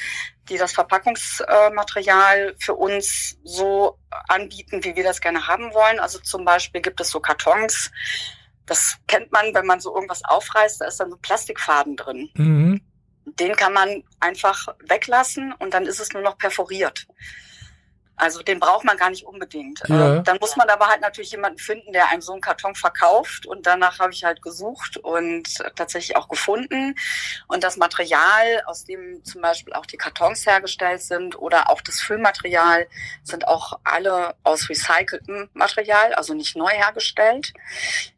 die 0.48 0.56
das 0.56 0.72
Verpackungsmaterial 0.72 2.54
für 2.58 2.74
uns 2.74 3.38
so 3.44 3.98
anbieten, 4.28 4.84
wie 4.84 4.96
wir 4.96 5.04
das 5.04 5.20
gerne 5.20 5.46
haben 5.46 5.74
wollen. 5.74 6.00
Also 6.00 6.18
zum 6.18 6.44
Beispiel 6.44 6.80
gibt 6.80 7.00
es 7.00 7.10
so 7.10 7.20
Kartons. 7.20 7.90
Das 8.64 8.96
kennt 9.06 9.32
man, 9.32 9.54
wenn 9.54 9.66
man 9.66 9.80
so 9.80 9.94
irgendwas 9.94 10.24
aufreißt, 10.24 10.80
da 10.80 10.86
ist 10.86 10.98
dann 10.98 11.10
so 11.10 11.16
Plastikfaden 11.16 11.96
drin. 11.96 12.30
Mhm. 12.34 12.80
Den 13.24 13.56
kann 13.56 13.72
man 13.72 14.02
einfach 14.20 14.68
weglassen 14.88 15.52
und 15.52 15.74
dann 15.74 15.86
ist 15.86 16.00
es 16.00 16.12
nur 16.12 16.22
noch 16.22 16.38
perforiert. 16.38 17.06
Also 18.16 18.42
den 18.42 18.58
braucht 18.58 18.84
man 18.84 18.96
gar 18.96 19.10
nicht 19.10 19.26
unbedingt. 19.26 19.82
Ja. 19.88 20.16
Äh, 20.16 20.22
dann 20.22 20.38
muss 20.40 20.56
man 20.56 20.68
aber 20.70 20.88
halt 20.88 21.02
natürlich 21.02 21.32
jemanden 21.32 21.58
finden, 21.58 21.92
der 21.92 22.08
einem 22.08 22.22
so 22.22 22.32
einen 22.32 22.40
Karton 22.40 22.74
verkauft. 22.74 23.46
Und 23.46 23.66
danach 23.66 23.98
habe 23.98 24.12
ich 24.12 24.24
halt 24.24 24.40
gesucht 24.42 24.96
und 24.96 25.44
tatsächlich 25.76 26.16
auch 26.16 26.28
gefunden. 26.28 26.94
Und 27.46 27.62
das 27.62 27.76
Material, 27.76 28.62
aus 28.66 28.84
dem 28.84 29.22
zum 29.24 29.42
Beispiel 29.42 29.74
auch 29.74 29.86
die 29.86 29.98
Kartons 29.98 30.46
hergestellt 30.46 31.02
sind 31.02 31.38
oder 31.38 31.68
auch 31.70 31.82
das 31.82 32.00
Füllmaterial, 32.00 32.86
sind 33.22 33.46
auch 33.46 33.78
alle 33.84 34.34
aus 34.42 34.68
recyceltem 34.68 35.50
Material, 35.52 36.14
also 36.14 36.32
nicht 36.34 36.56
neu 36.56 36.70
hergestellt. 36.70 37.52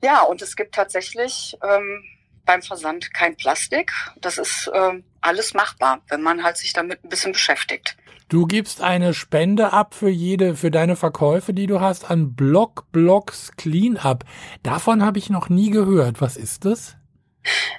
Ja, 0.02 0.22
und 0.22 0.42
es 0.42 0.54
gibt 0.54 0.74
tatsächlich 0.74 1.58
ähm, 1.62 2.04
beim 2.48 2.62
Versand 2.62 3.12
kein 3.12 3.36
Plastik. 3.36 3.92
Das 4.16 4.38
ist 4.38 4.70
ähm, 4.72 5.04
alles 5.20 5.52
machbar, 5.52 6.00
wenn 6.08 6.22
man 6.22 6.42
halt 6.42 6.56
sich 6.56 6.72
damit 6.72 7.04
ein 7.04 7.10
bisschen 7.10 7.32
beschäftigt. 7.32 7.97
Du 8.28 8.46
gibst 8.46 8.82
eine 8.82 9.14
Spende 9.14 9.72
ab 9.72 9.94
für 9.94 10.10
jede, 10.10 10.54
für 10.54 10.70
deine 10.70 10.96
Verkäufe, 10.96 11.54
die 11.54 11.66
du 11.66 11.80
hast, 11.80 12.10
an 12.10 12.34
Block 12.34 12.84
Blocks 12.92 13.52
Cleanup. 13.56 14.24
Davon 14.62 15.02
habe 15.04 15.18
ich 15.18 15.30
noch 15.30 15.48
nie 15.48 15.70
gehört. 15.70 16.20
Was 16.20 16.36
ist 16.36 16.66
das? 16.66 16.96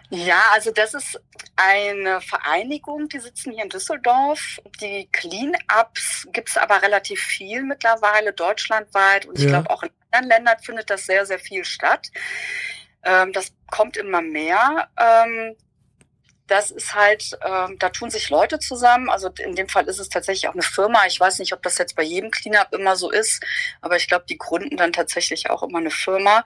Ja, 0.10 0.42
also 0.54 0.72
das 0.72 0.96
ist 0.96 1.22
eine 1.56 2.20
Vereinigung, 2.22 3.10
die 3.10 3.20
sitzen 3.20 3.52
hier 3.52 3.64
in 3.64 3.70
Düsseldorf. 3.70 4.60
Die 4.82 5.08
Cleanups 5.12 6.28
gibt 6.34 6.50
es 6.50 6.58
aber 6.58 6.82
relativ 6.82 7.20
viel 7.22 7.62
mittlerweile, 7.62 8.34
deutschlandweit. 8.34 9.28
Und 9.28 9.38
ich 9.38 9.44
Ja. 9.44 9.50
glaube, 9.52 9.70
auch 9.70 9.84
in 9.84 9.90
anderen 10.12 10.30
Ländern 10.30 10.58
findet 10.64 10.90
das 10.90 11.06
sehr, 11.06 11.28
sehr 11.28 11.38
viel 11.40 11.64
statt. 11.64 12.08
Ähm, 13.04 13.34
das 13.34 13.54
kommt 13.70 13.98
immer 13.98 14.22
mehr. 14.24 14.90
Ähm, 14.98 15.56
das 16.50 16.72
ist 16.72 16.94
halt, 16.94 17.38
ähm, 17.46 17.78
da 17.80 17.90
tun 17.90 18.10
sich 18.10 18.30
Leute 18.30 18.60
zusammen. 18.60 19.10
Also 19.10 19.30
in 19.40 19.56
dem 19.56 19.70
Fall 19.70 19.86
ist 19.88 20.00
es 20.00 20.10
tatsächlich 20.10 20.48
auch 20.50 20.54
eine 20.54 20.64
Firma. 20.64 21.06
Ich 21.08 21.20
weiß 21.20 21.40
nicht, 21.40 21.54
ob 21.54 21.62
das 21.62 21.78
jetzt 21.78 21.96
bei 21.96 22.04
jedem 22.04 22.32
Cleanup 22.32 22.74
immer 22.74 22.96
so 22.96 23.12
ist, 23.12 23.44
aber 23.82 23.96
ich 23.96 24.08
glaube, 24.08 24.26
die 24.28 24.38
gründen 24.38 24.78
dann 24.78 24.94
tatsächlich 24.94 25.50
auch 25.50 25.64
immer 25.64 25.80
eine 25.80 25.92
Firma. 25.92 26.44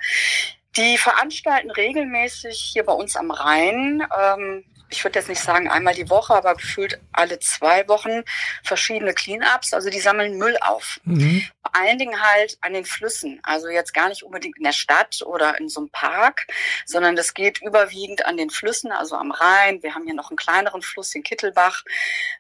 Die 0.75 0.97
veranstalten 0.97 1.71
regelmäßig 1.71 2.59
hier 2.73 2.83
bei 2.83 2.93
uns 2.93 3.15
am 3.15 3.31
Rhein, 3.31 4.05
ähm, 4.19 4.65
ich 4.93 5.03
würde 5.03 5.17
jetzt 5.17 5.27
nicht 5.27 5.41
sagen 5.41 5.69
einmal 5.69 5.95
die 5.95 6.09
Woche, 6.09 6.35
aber 6.35 6.53
gefühlt 6.53 6.99
alle 7.11 7.39
zwei 7.39 7.87
Wochen 7.87 8.23
verschiedene 8.63 9.15
Cleanups. 9.15 9.73
Also 9.73 9.89
die 9.89 9.99
sammeln 9.99 10.37
Müll 10.37 10.55
auf. 10.61 10.99
Mhm. 11.03 11.49
Vor 11.61 11.75
allen 11.75 11.97
Dingen 11.97 12.21
halt 12.21 12.59
an 12.61 12.73
den 12.73 12.85
Flüssen. 12.85 13.39
Also 13.41 13.69
jetzt 13.69 13.95
gar 13.95 14.09
nicht 14.09 14.21
unbedingt 14.21 14.57
in 14.57 14.63
der 14.63 14.71
Stadt 14.71 15.23
oder 15.25 15.59
in 15.59 15.67
so 15.67 15.79
einem 15.79 15.89
Park, 15.89 16.45
sondern 16.85 17.15
das 17.15 17.33
geht 17.33 17.59
überwiegend 17.63 18.25
an 18.25 18.37
den 18.37 18.51
Flüssen, 18.51 18.91
also 18.91 19.15
am 19.15 19.31
Rhein. 19.31 19.81
Wir 19.81 19.95
haben 19.95 20.05
hier 20.05 20.13
noch 20.13 20.29
einen 20.29 20.37
kleineren 20.37 20.83
Fluss, 20.83 21.09
den 21.09 21.23
Kittelbach, 21.23 21.83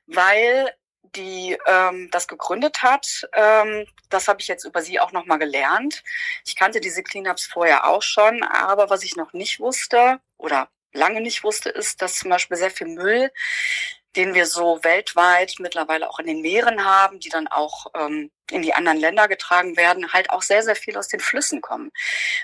weil 0.05 0.71
die 1.15 1.57
ähm, 1.67 2.09
das 2.11 2.27
gegründet 2.27 2.83
hat. 2.83 3.27
Ähm, 3.33 3.87
das 4.09 4.27
habe 4.27 4.41
ich 4.41 4.47
jetzt 4.47 4.63
über 4.63 4.83
sie 4.83 4.99
auch 4.99 5.11
nochmal 5.11 5.39
gelernt. 5.39 6.03
Ich 6.45 6.55
kannte 6.55 6.79
diese 6.79 7.01
Cleanups 7.01 7.47
vorher 7.47 7.87
auch 7.87 8.03
schon, 8.03 8.43
aber 8.43 8.91
was 8.91 9.03
ich 9.03 9.15
noch 9.15 9.33
nicht 9.33 9.59
wusste 9.59 10.19
oder 10.37 10.69
lange 10.93 11.21
nicht 11.21 11.43
wusste, 11.43 11.69
ist, 11.69 12.01
dass 12.01 12.15
zum 12.15 12.29
Beispiel 12.29 12.57
sehr 12.57 12.71
viel 12.71 12.87
Müll, 12.87 13.31
den 14.15 14.33
wir 14.33 14.45
so 14.45 14.83
weltweit 14.83 15.55
mittlerweile 15.59 16.09
auch 16.09 16.19
in 16.19 16.27
den 16.27 16.41
Meeren 16.41 16.85
haben, 16.85 17.19
die 17.19 17.29
dann 17.29 17.47
auch 17.47 17.87
ähm, 17.95 18.31
in 18.51 18.61
die 18.61 18.73
anderen 18.73 18.99
Länder 18.99 19.27
getragen 19.27 19.75
werden, 19.75 20.13
halt 20.13 20.29
auch 20.29 20.43
sehr, 20.43 20.63
sehr 20.63 20.75
viel 20.75 20.97
aus 20.97 21.07
den 21.07 21.19
Flüssen 21.19 21.61
kommen. 21.61 21.91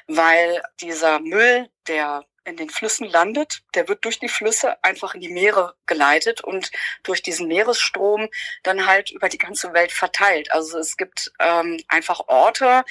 Weil 0.08 0.62
dieser 0.80 1.20
Müll, 1.20 1.70
der 1.88 2.26
in 2.46 2.58
den 2.58 2.70
Flüssen 2.70 3.08
landet, 3.08 3.62
der 3.76 3.88
wird 3.88 4.04
durch 4.06 4.20
die 4.20 4.30
Flüsse 4.30 4.84
einfach 4.84 5.14
in 5.14 5.22
die 5.22 5.30
Meere 5.30 5.76
geleitet 5.86 6.42
und 6.42 6.72
durch 7.04 7.22
diesen 7.22 7.48
Meeresstrom 7.48 8.28
dann 8.64 8.88
halt 8.88 9.12
über 9.12 9.30
die 9.30 9.38
ganze 9.38 9.74
Welt 9.74 9.92
verteilt. 9.92 10.52
Also 10.52 10.80
es 10.80 10.98
gibt 10.98 11.32
ähm, 11.40 11.80
einfach 11.88 12.22
Orte, 12.28 12.84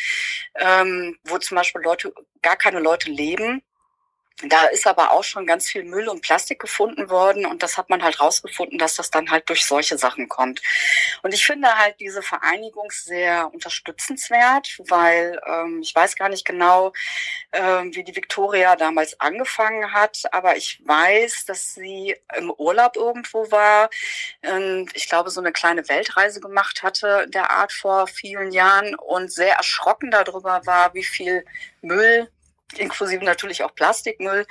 ähm, 0.54 1.18
wo 1.24 1.38
zum 1.38 1.56
Beispiel 1.56 1.82
Leute, 1.82 2.12
gar 2.40 2.56
keine 2.56 2.78
Leute 2.78 3.10
leben, 3.10 3.62
da 4.44 4.66
ist 4.66 4.86
aber 4.86 5.10
auch 5.10 5.24
schon 5.24 5.46
ganz 5.46 5.68
viel 5.68 5.82
Müll 5.82 6.08
und 6.08 6.22
Plastik 6.22 6.60
gefunden 6.60 7.10
worden 7.10 7.44
und 7.44 7.62
das 7.62 7.76
hat 7.76 7.90
man 7.90 8.02
halt 8.02 8.20
rausgefunden, 8.20 8.78
dass 8.78 8.94
das 8.94 9.10
dann 9.10 9.30
halt 9.30 9.48
durch 9.48 9.66
solche 9.66 9.98
Sachen 9.98 10.28
kommt. 10.28 10.62
Und 11.22 11.34
ich 11.34 11.44
finde 11.44 11.76
halt 11.76 11.98
diese 11.98 12.22
Vereinigung 12.22 12.88
sehr 12.90 13.52
unterstützenswert, 13.52 14.78
weil 14.88 15.40
ähm, 15.46 15.80
ich 15.82 15.94
weiß 15.94 16.14
gar 16.16 16.28
nicht 16.28 16.44
genau, 16.44 16.92
ähm, 17.52 17.94
wie 17.94 18.04
die 18.04 18.14
Victoria 18.14 18.76
damals 18.76 19.18
angefangen 19.20 19.92
hat, 19.92 20.22
aber 20.30 20.56
ich 20.56 20.80
weiß, 20.84 21.46
dass 21.46 21.74
sie 21.74 22.14
im 22.36 22.50
Urlaub 22.50 22.96
irgendwo 22.96 23.50
war 23.50 23.90
und 24.42 24.90
ich 24.94 25.08
glaube 25.08 25.30
so 25.30 25.40
eine 25.40 25.52
kleine 25.52 25.88
Weltreise 25.88 26.40
gemacht 26.40 26.82
hatte 26.82 27.26
der 27.28 27.50
Art 27.50 27.72
vor 27.72 28.06
vielen 28.06 28.52
Jahren 28.52 28.94
und 28.94 29.32
sehr 29.32 29.56
erschrocken 29.56 30.10
darüber 30.10 30.64
war, 30.64 30.94
wie 30.94 31.04
viel 31.04 31.44
Müll 31.82 32.28
inklusive 32.76 33.24
natürlich 33.24 33.62
auch 33.64 33.74
Plastikmüll, 33.74 34.46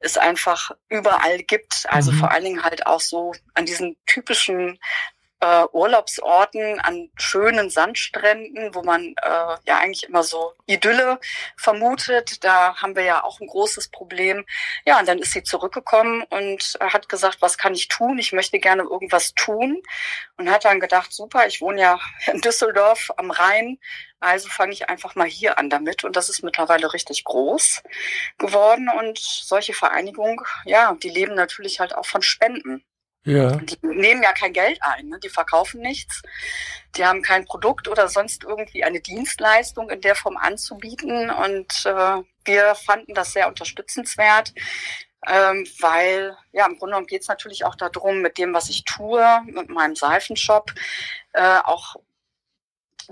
es 0.00 0.16
einfach 0.18 0.72
überall 0.88 1.38
gibt. 1.38 1.86
Also 1.88 2.12
Mhm. 2.12 2.16
vor 2.18 2.30
allen 2.30 2.44
Dingen 2.44 2.62
halt 2.64 2.86
auch 2.86 3.00
so 3.00 3.32
an 3.54 3.66
diesen 3.66 3.96
typischen 4.06 4.78
äh, 5.40 5.64
Urlaubsorten, 5.72 6.80
an 6.80 7.10
schönen 7.18 7.68
Sandstränden, 7.68 8.74
wo 8.74 8.82
man 8.82 9.14
äh, 9.22 9.56
ja 9.66 9.78
eigentlich 9.78 10.04
immer 10.04 10.22
so 10.22 10.54
Idylle 10.66 11.20
vermutet. 11.58 12.42
Da 12.44 12.76
haben 12.76 12.96
wir 12.96 13.02
ja 13.02 13.24
auch 13.24 13.40
ein 13.40 13.46
großes 13.46 13.90
Problem. 13.90 14.46
Ja, 14.86 14.98
und 15.00 15.06
dann 15.06 15.18
ist 15.18 15.32
sie 15.32 15.42
zurückgekommen 15.42 16.22
und 16.30 16.78
äh, 16.80 16.86
hat 16.86 17.10
gesagt, 17.10 17.42
was 17.42 17.58
kann 17.58 17.74
ich 17.74 17.88
tun? 17.88 18.18
Ich 18.18 18.32
möchte 18.32 18.58
gerne 18.58 18.84
irgendwas 18.84 19.34
tun. 19.34 19.82
Und 20.38 20.50
hat 20.50 20.64
dann 20.64 20.80
gedacht, 20.80 21.12
super, 21.12 21.46
ich 21.46 21.60
wohne 21.60 21.80
ja 21.80 22.00
in 22.32 22.40
Düsseldorf 22.40 23.10
am 23.18 23.30
Rhein. 23.30 23.78
Also 24.24 24.48
fange 24.48 24.72
ich 24.72 24.88
einfach 24.88 25.14
mal 25.14 25.26
hier 25.26 25.58
an 25.58 25.68
damit. 25.68 26.02
Und 26.02 26.16
das 26.16 26.30
ist 26.30 26.42
mittlerweile 26.42 26.92
richtig 26.92 27.24
groß 27.24 27.82
geworden. 28.38 28.88
Und 28.88 29.18
solche 29.18 29.74
Vereinigungen, 29.74 30.38
ja, 30.64 30.94
die 30.94 31.10
leben 31.10 31.34
natürlich 31.34 31.78
halt 31.78 31.94
auch 31.94 32.06
von 32.06 32.22
Spenden. 32.22 32.82
Ja. 33.24 33.56
Die 33.56 33.78
nehmen 33.82 34.22
ja 34.22 34.32
kein 34.32 34.52
Geld 34.52 34.78
ein, 34.82 35.08
ne? 35.08 35.18
die 35.18 35.30
verkaufen 35.30 35.80
nichts, 35.80 36.20
die 36.94 37.06
haben 37.06 37.22
kein 37.22 37.46
Produkt 37.46 37.88
oder 37.88 38.08
sonst 38.08 38.44
irgendwie 38.44 38.84
eine 38.84 39.00
Dienstleistung 39.00 39.88
in 39.88 40.02
der 40.02 40.14
Form 40.14 40.36
anzubieten. 40.36 41.30
Und 41.30 41.86
äh, 41.86 42.22
wir 42.44 42.74
fanden 42.74 43.14
das 43.14 43.32
sehr 43.32 43.48
unterstützenswert, 43.48 44.52
ähm, 45.26 45.66
weil 45.80 46.36
ja 46.52 46.66
im 46.66 46.76
Grunde 46.76 46.92
genommen 46.92 47.06
geht 47.06 47.22
es 47.22 47.28
natürlich 47.28 47.64
auch 47.64 47.76
darum, 47.76 48.20
mit 48.20 48.36
dem, 48.36 48.52
was 48.52 48.68
ich 48.68 48.84
tue, 48.84 49.26
mit 49.46 49.70
meinem 49.70 49.96
Seifenshop, 49.96 50.72
äh, 51.32 51.60
auch 51.64 51.96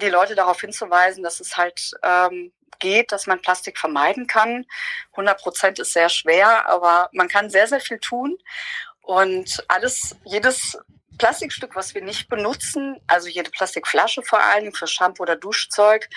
die 0.01 0.09
Leute 0.09 0.35
darauf 0.35 0.61
hinzuweisen, 0.61 1.23
dass 1.23 1.41
es 1.41 1.57
halt 1.57 1.93
ähm, 2.03 2.53
geht, 2.79 3.13
dass 3.13 3.27
man 3.27 3.41
Plastik 3.41 3.79
vermeiden 3.79 4.27
kann. 4.27 4.67
100 5.13 5.41
Prozent 5.41 5.79
ist 5.79 5.93
sehr 5.93 6.09
schwer, 6.09 6.69
aber 6.69 7.09
man 7.13 7.29
kann 7.29 7.51
sehr, 7.51 7.69
sehr 7.69 7.81
viel 7.81 7.99
tun. 7.99 8.37
Und 9.01 9.65
alles, 9.69 10.17
jedes 10.25 10.79
Plastikstück, 11.19 11.75
was 11.75 11.95
wir 11.95 12.03
nicht 12.03 12.29
benutzen, 12.29 13.01
also 13.07 13.29
jede 13.29 13.51
Plastikflasche 13.51 14.23
vor 14.23 14.41
allem 14.41 14.73
für 14.73 14.87
Shampoo 14.87 15.23
oder 15.23 15.37
Duschzeug, 15.37 16.09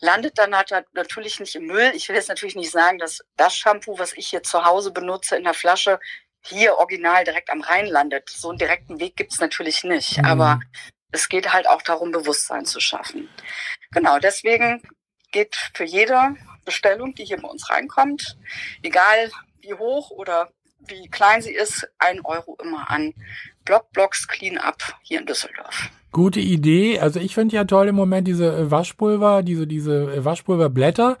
landet 0.00 0.38
dann 0.38 0.54
halt 0.54 0.72
natürlich 0.94 1.38
nicht 1.38 1.54
im 1.54 1.66
Müll. 1.66 1.92
Ich 1.94 2.08
will 2.08 2.16
jetzt 2.16 2.28
natürlich 2.28 2.56
nicht 2.56 2.72
sagen, 2.72 2.98
dass 2.98 3.20
das 3.36 3.56
Shampoo, 3.56 3.98
was 3.98 4.12
ich 4.14 4.28
hier 4.28 4.42
zu 4.42 4.64
Hause 4.64 4.90
benutze 4.90 5.36
in 5.36 5.44
der 5.44 5.54
Flasche, 5.54 6.00
hier 6.44 6.76
original 6.78 7.24
direkt 7.24 7.50
am 7.50 7.60
Rhein 7.60 7.86
landet. 7.86 8.28
So 8.28 8.48
einen 8.48 8.58
direkten 8.58 8.98
Weg 8.98 9.16
gibt's 9.16 9.38
natürlich 9.38 9.84
nicht. 9.84 10.18
Mhm. 10.18 10.24
Aber 10.24 10.60
es 11.12 11.28
geht 11.28 11.52
halt 11.52 11.68
auch 11.68 11.82
darum, 11.82 12.10
Bewusstsein 12.10 12.64
zu 12.64 12.80
schaffen. 12.80 13.28
Genau, 13.92 14.18
deswegen 14.18 14.82
geht 15.30 15.54
für 15.74 15.84
jede 15.84 16.36
Bestellung, 16.64 17.14
die 17.14 17.24
hier 17.24 17.40
bei 17.40 17.48
uns 17.48 17.70
reinkommt, 17.70 18.36
egal 18.82 19.30
wie 19.60 19.74
hoch 19.74 20.10
oder 20.10 20.50
wie 20.88 21.08
klein 21.08 21.42
sie 21.42 21.52
ist, 21.52 21.88
ein 21.98 22.20
Euro 22.24 22.56
immer 22.62 22.90
an 22.90 23.14
Blockblocks 23.64 24.26
Cleanup 24.26 24.76
hier 25.02 25.20
in 25.20 25.26
Düsseldorf. 25.26 25.90
Gute 26.10 26.40
Idee. 26.40 26.98
Also 26.98 27.20
ich 27.20 27.34
finde 27.34 27.54
ja 27.56 27.64
toll 27.64 27.88
im 27.88 27.94
Moment 27.94 28.28
diese 28.28 28.54
äh, 28.54 28.70
Waschpulver, 28.70 29.42
diese, 29.42 29.66
diese 29.66 30.12
äh, 30.12 30.24
Waschpulverblätter. 30.24 31.18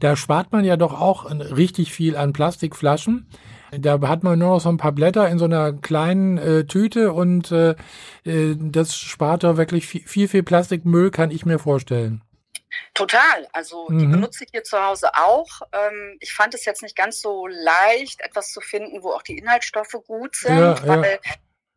Da 0.00 0.16
spart 0.16 0.52
man 0.52 0.64
ja 0.64 0.76
doch 0.76 1.00
auch 1.00 1.30
äh, 1.30 1.34
richtig 1.34 1.92
viel 1.92 2.16
an 2.16 2.32
Plastikflaschen. 2.32 3.26
Da 3.78 4.00
hat 4.02 4.22
man 4.22 4.38
nur 4.38 4.48
noch 4.50 4.60
so 4.60 4.68
ein 4.68 4.76
paar 4.76 4.92
Blätter 4.92 5.28
in 5.28 5.38
so 5.38 5.44
einer 5.46 5.72
kleinen 5.72 6.38
äh, 6.38 6.64
Tüte 6.66 7.12
und 7.12 7.50
äh, 7.52 7.74
äh, 8.24 8.56
das 8.58 8.96
spart 8.96 9.44
da 9.44 9.56
wirklich 9.56 9.86
viel, 9.86 10.06
viel, 10.06 10.28
viel 10.28 10.42
Plastikmüll, 10.42 11.10
kann 11.10 11.30
ich 11.30 11.44
mir 11.46 11.58
vorstellen. 11.58 12.22
Total. 12.94 13.46
Also 13.52 13.86
die 13.88 14.06
Mhm. 14.06 14.12
benutze 14.12 14.44
ich 14.44 14.50
hier 14.50 14.64
zu 14.64 14.76
Hause 14.84 15.08
auch. 15.14 15.62
Ähm, 15.72 16.16
ich 16.20 16.32
fand 16.32 16.54
es 16.54 16.64
jetzt 16.64 16.82
nicht 16.82 16.96
ganz 16.96 17.20
so 17.20 17.46
leicht, 17.46 18.20
etwas 18.20 18.52
zu 18.52 18.60
finden, 18.60 19.02
wo 19.02 19.12
auch 19.12 19.22
die 19.22 19.38
Inhaltsstoffe 19.38 19.96
gut 20.06 20.34
sind, 20.34 20.58
Ja, 20.58 20.74
ja. 20.84 21.02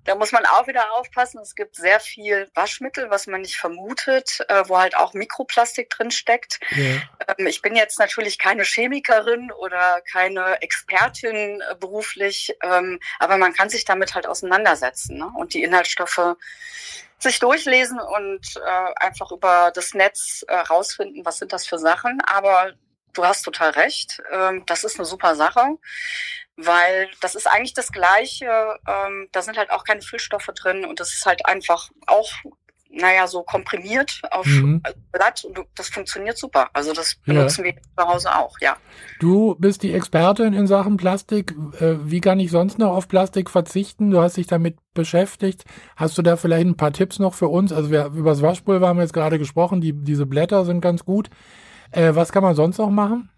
Da 0.08 0.16
muss 0.16 0.32
man 0.32 0.46
auch 0.46 0.68
wieder 0.68 0.94
aufpassen. 0.94 1.42
Es 1.42 1.54
gibt 1.54 1.76
sehr 1.76 2.00
viel 2.00 2.50
Waschmittel, 2.54 3.10
was 3.10 3.28
man 3.28 3.42
nicht 3.42 3.58
vermutet, 3.58 4.40
äh, 4.48 4.64
wo 4.68 4.78
halt 4.78 4.96
auch 4.96 5.14
Mikroplastik 5.14 5.90
drin 5.90 6.12
steckt. 6.12 6.62
Ja. 6.72 7.02
Ähm, 7.38 7.46
ich 7.46 7.62
bin 7.62 7.76
jetzt 7.76 8.00
natürlich 8.00 8.40
keine 8.40 8.64
Chemikerin 8.64 9.52
oder 9.52 10.02
keine 10.10 10.62
Expertin 10.62 11.62
äh, 11.62 11.76
beruflich, 11.76 12.56
ähm, 12.64 13.02
aber 13.20 13.38
man 13.38 13.54
kann 13.54 13.70
sich 13.70 13.84
damit 13.84 14.16
halt 14.16 14.28
auseinandersetzen 14.28 15.18
ne? 15.18 15.30
und 15.38 15.54
die 15.54 15.64
Inhaltsstoffe 15.64 16.38
sich 17.20 17.40
durchlesen 17.40 18.00
und 18.00 18.56
äh, 18.56 18.94
einfach 18.96 19.32
über 19.34 19.72
das 19.76 19.94
Netz 19.94 20.46
äh, 20.48 20.56
rausfinden, 20.56 21.26
was 21.26 21.40
sind 21.40 21.52
das 21.52 21.68
für 21.68 21.80
Sachen. 21.80 22.22
Aber 22.22 22.72
du 23.12 23.26
hast 23.26 23.42
total 23.42 23.72
recht. 23.72 24.24
Ähm, 24.32 24.64
das 24.68 24.86
ist 24.86 24.98
eine 24.98 25.06
super 25.06 25.36
Sache, 25.36 25.78
weil 26.58 27.10
das 27.22 27.36
ist 27.36 27.48
eigentlich 27.48 27.74
das 27.74 27.92
Gleiche. 27.92 28.80
Ähm, 28.88 29.30
da 29.32 29.42
sind 29.42 29.58
halt 29.58 29.72
auch 29.72 29.84
keine 29.84 30.02
Füllstoffe 30.02 30.50
drin 30.56 30.86
und 30.86 31.00
das 31.00 31.14
ist 31.14 31.26
halt 31.26 31.46
einfach 31.46 31.90
auch 32.08 32.30
naja, 32.90 33.28
so 33.28 33.44
komprimiert 33.44 34.22
auf 34.32 34.46
mhm. 34.46 34.82
Blatt 35.12 35.44
und 35.44 35.60
das 35.76 35.90
funktioniert 35.90 36.38
super. 36.38 36.70
Also 36.74 36.94
das 36.94 37.16
benutzen 37.26 37.66
ja. 37.66 37.74
wir 37.74 37.82
zu 37.98 38.08
Hause 38.08 38.36
auch, 38.36 38.56
ja. 38.62 38.78
Du 39.20 39.56
bist 39.56 39.84
die 39.84 39.94
Expertin 39.94 40.54
in 40.54 40.68
Sachen 40.68 40.98
Plastik. 40.98 41.54
Äh, 41.80 41.98
wie 42.10 42.22
kann 42.22 42.40
ich 42.40 42.52
sonst 42.52 42.80
noch 42.80 42.96
auf 42.96 43.08
Plastik 43.08 43.50
verzichten? 43.50 44.12
Du 44.12 44.22
hast 44.22 44.38
dich 44.38 44.48
damit 44.48 44.78
beschäftigt. 44.94 45.66
Hast 45.96 46.18
du 46.18 46.22
da 46.22 46.38
vielleicht 46.38 46.68
ein 46.68 46.78
paar 46.78 46.94
Tipps 46.94 47.20
noch 47.20 47.34
für 47.34 47.50
uns? 47.50 47.72
Also 47.72 47.92
wir, 47.92 48.06
über 48.08 48.32
das 48.32 48.42
Waschpulver 48.42 48.88
haben 48.88 48.98
wir 48.98 49.04
jetzt 49.04 49.14
gerade 49.14 49.38
gesprochen. 49.38 49.82
Die, 49.82 49.94
diese 49.94 50.26
Blätter 50.26 50.66
sind 50.66 50.82
ganz 50.82 51.06
gut. 51.06 51.30
Äh, 51.92 52.16
was 52.16 52.32
kann 52.32 52.44
man 52.44 52.56
sonst 52.56 52.78
noch 52.78 52.90
machen? 52.90 53.30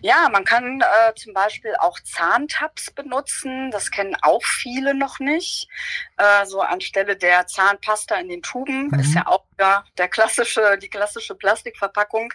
Ja, 0.00 0.28
man 0.30 0.44
kann 0.44 0.80
äh, 0.80 1.14
zum 1.14 1.32
Beispiel 1.32 1.74
auch 1.78 1.98
Zahntabs 2.00 2.90
benutzen. 2.90 3.70
Das 3.70 3.90
kennen 3.90 4.16
auch 4.22 4.44
viele 4.44 4.94
noch 4.94 5.18
nicht. 5.18 5.68
Äh, 6.16 6.46
so 6.46 6.60
anstelle 6.60 7.16
der 7.16 7.46
Zahnpasta 7.46 8.16
in 8.16 8.28
den 8.28 8.42
Tuben 8.42 8.88
mhm. 8.88 9.00
ist 9.00 9.14
ja 9.14 9.26
auch 9.26 9.47
ja, 9.58 9.84
der 9.96 10.08
klassische, 10.08 10.78
die 10.80 10.88
klassische 10.88 11.34
Plastikverpackung. 11.34 12.32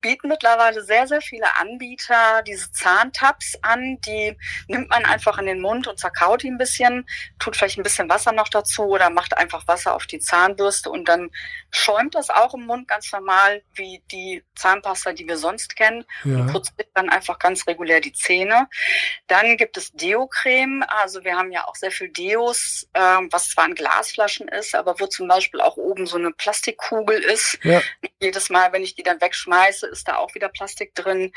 Bieten 0.00 0.28
mittlerweile 0.28 0.82
sehr, 0.82 1.06
sehr 1.06 1.20
viele 1.20 1.46
Anbieter 1.56 2.42
diese 2.42 2.70
Zahntabs 2.72 3.56
an. 3.62 3.98
Die 4.06 4.36
nimmt 4.68 4.90
man 4.90 5.04
einfach 5.04 5.38
in 5.38 5.46
den 5.46 5.60
Mund 5.60 5.86
und 5.86 5.98
zerkaut 5.98 6.42
die 6.42 6.50
ein 6.50 6.58
bisschen, 6.58 7.06
tut 7.38 7.56
vielleicht 7.56 7.78
ein 7.78 7.82
bisschen 7.82 8.08
Wasser 8.08 8.32
noch 8.32 8.48
dazu 8.48 8.84
oder 8.84 9.10
macht 9.10 9.36
einfach 9.36 9.66
Wasser 9.66 9.94
auf 9.94 10.06
die 10.06 10.18
Zahnbürste 10.18 10.90
und 10.90 11.08
dann 11.08 11.30
schäumt 11.70 12.14
das 12.14 12.30
auch 12.30 12.54
im 12.54 12.66
Mund 12.66 12.88
ganz 12.88 13.12
normal 13.12 13.62
wie 13.74 14.02
die 14.10 14.44
Zahnpasta, 14.54 15.12
die 15.12 15.26
wir 15.26 15.36
sonst 15.36 15.76
kennen. 15.76 16.04
Ja. 16.24 16.36
Und 16.36 16.52
putzt 16.52 16.74
dann 16.94 17.08
einfach 17.08 17.38
ganz 17.38 17.66
regulär 17.66 18.00
die 18.00 18.12
Zähne. 18.12 18.68
Dann 19.26 19.56
gibt 19.56 19.76
es 19.76 19.92
Deo-Creme. 19.92 20.84
Also 20.88 21.24
wir 21.24 21.36
haben 21.36 21.52
ja 21.52 21.66
auch 21.66 21.74
sehr 21.74 21.90
viel 21.90 22.08
Deos, 22.08 22.86
äh, 22.92 23.00
was 23.00 23.50
zwar 23.50 23.66
in 23.66 23.74
Glasflaschen 23.74 24.48
ist, 24.48 24.74
aber 24.74 24.98
wo 25.00 25.06
zum 25.06 25.28
Beispiel 25.28 25.60
auch 25.60 25.76
oben 25.76 26.06
so 26.06 26.16
eine 26.16 26.32
Plastikkugel 26.64 27.18
ist. 27.22 27.58
Ja. 27.62 27.82
Jedes 28.20 28.50
Mal, 28.50 28.72
wenn 28.72 28.82
ich 28.82 28.94
die 28.94 29.02
dann 29.02 29.20
wegschmeiße, 29.20 29.86
ist 29.86 30.08
da 30.08 30.16
auch 30.16 30.34
wieder 30.34 30.48
Plastik 30.48 30.94
drin. 30.94 31.32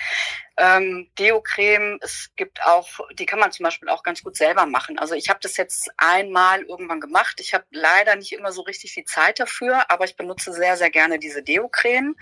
Ähm, 0.57 1.09
Deo-Creme, 1.19 1.99
es 2.01 2.31
gibt 2.35 2.63
auch, 2.63 2.87
die 3.13 3.25
kann 3.25 3.39
man 3.39 3.51
zum 3.51 3.63
Beispiel 3.65 3.89
auch 3.89 4.03
ganz 4.03 4.23
gut 4.23 4.37
selber 4.37 4.65
machen. 4.65 4.97
Also 4.97 5.13
ich 5.15 5.29
habe 5.29 5.39
das 5.41 5.57
jetzt 5.57 5.89
einmal 5.97 6.61
irgendwann 6.63 7.01
gemacht. 7.01 7.39
Ich 7.39 7.53
habe 7.53 7.65
leider 7.71 8.15
nicht 8.15 8.31
immer 8.31 8.51
so 8.51 8.61
richtig 8.61 8.93
die 8.95 9.05
Zeit 9.05 9.39
dafür, 9.39 9.89
aber 9.89 10.05
ich 10.05 10.15
benutze 10.15 10.53
sehr, 10.53 10.77
sehr 10.77 10.89
gerne 10.89 11.19
diese 11.19 11.43
Deo-Creme. 11.43 12.15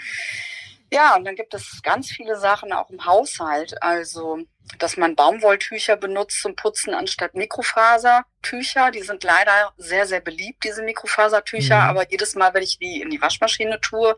Ja, 0.95 1.17
und 1.17 1.25
dann 1.25 1.35
gibt 1.35 1.53
es 1.53 1.81
ganz 1.83 2.09
viele 2.09 2.37
Sachen 2.37 2.71
auch 2.71 2.89
im 2.89 3.05
Haushalt. 3.05 3.75
Also, 3.83 4.39
dass 4.79 4.95
man 4.95 5.13
Baumwolltücher 5.17 5.97
benutzt 5.97 6.41
zum 6.41 6.55
Putzen 6.55 6.93
anstatt 6.93 7.35
Mikrofasertücher. 7.35 8.91
Die 8.91 9.01
sind 9.01 9.21
leider 9.25 9.73
sehr, 9.75 10.05
sehr 10.05 10.21
beliebt, 10.21 10.63
diese 10.63 10.83
Mikrofasertücher. 10.83 11.75
Mhm. 11.75 11.89
Aber 11.89 12.09
jedes 12.09 12.35
Mal, 12.35 12.53
wenn 12.53 12.63
ich 12.63 12.79
die 12.79 13.01
in 13.01 13.09
die 13.09 13.21
Waschmaschine 13.21 13.81
tue, 13.81 14.15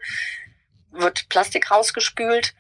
wird 0.99 1.29
Plastik 1.29 1.71
rausgespült. 1.71 2.53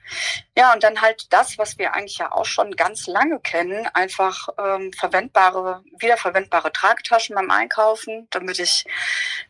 Ja, 0.57 0.73
und 0.73 0.83
dann 0.83 1.01
halt 1.01 1.31
das, 1.31 1.57
was 1.57 1.77
wir 1.77 1.93
eigentlich 1.93 2.17
ja 2.17 2.31
auch 2.31 2.45
schon 2.45 2.75
ganz 2.75 3.07
lange 3.07 3.39
kennen, 3.39 3.87
einfach 3.93 4.49
ähm, 4.57 4.91
verwendbare, 4.93 5.83
wiederverwendbare 5.99 6.71
Tragtaschen 6.71 7.35
beim 7.35 7.51
Einkaufen, 7.51 8.27
damit 8.31 8.59
ich 8.59 8.85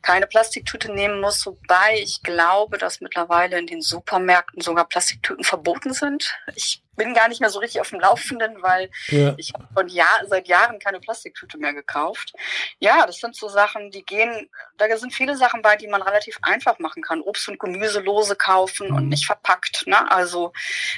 keine 0.02 0.28
Plastiktüte 0.28 0.92
nehmen 0.92 1.22
muss. 1.22 1.46
Wobei 1.46 2.00
ich 2.00 2.22
glaube, 2.24 2.78
dass 2.78 3.02
mittlerweile 3.02 3.58
in 3.60 3.68
den 3.68 3.82
Supermärkten 3.82 4.62
sogar 4.62 4.86
Plastiktüten 4.86 5.44
verboten 5.44 5.94
sind. 5.94 6.38
Ich 6.56 6.84
bin 6.98 7.14
gar 7.14 7.30
nicht 7.30 7.40
mehr 7.40 7.50
so 7.50 7.60
richtig 7.60 7.80
auf 7.80 7.92
dem 7.92 8.02
Laufenden, 8.02 8.62
weil 8.62 8.90
ja. 9.08 9.34
ich 9.38 9.54
von 9.74 9.88
Jahr, 9.88 10.26
seit 10.28 10.48
Jahren 10.48 10.80
keine 10.80 11.00
Plastiktüte 11.00 11.58
mehr 11.58 11.74
gekauft. 11.74 12.34
Ja, 12.80 13.06
das 13.06 13.20
sind 13.20 13.36
so 13.36 13.48
Sachen, 13.48 13.92
die 13.92 14.04
gehen, 14.04 14.50
da 14.78 14.98
sind 14.98 15.14
viele 15.14 15.38
Sachen 15.38 15.62
bei, 15.62 15.78
die 15.78 15.88
man 15.88 16.02
relativ 16.02 16.40
einfach 16.42 16.80
machen 16.80 17.04
kann. 17.04 17.22
Obst 17.22 17.48
und 17.48 17.60
Gemüse 17.60 18.02
lose 18.02 18.36
kaufen 18.36 18.92
und 18.92 19.04
mhm. 19.04 19.10
nicht 19.10 19.26
verpackt. 19.26 19.86
Ne? 19.86 20.12
Also 20.12 20.52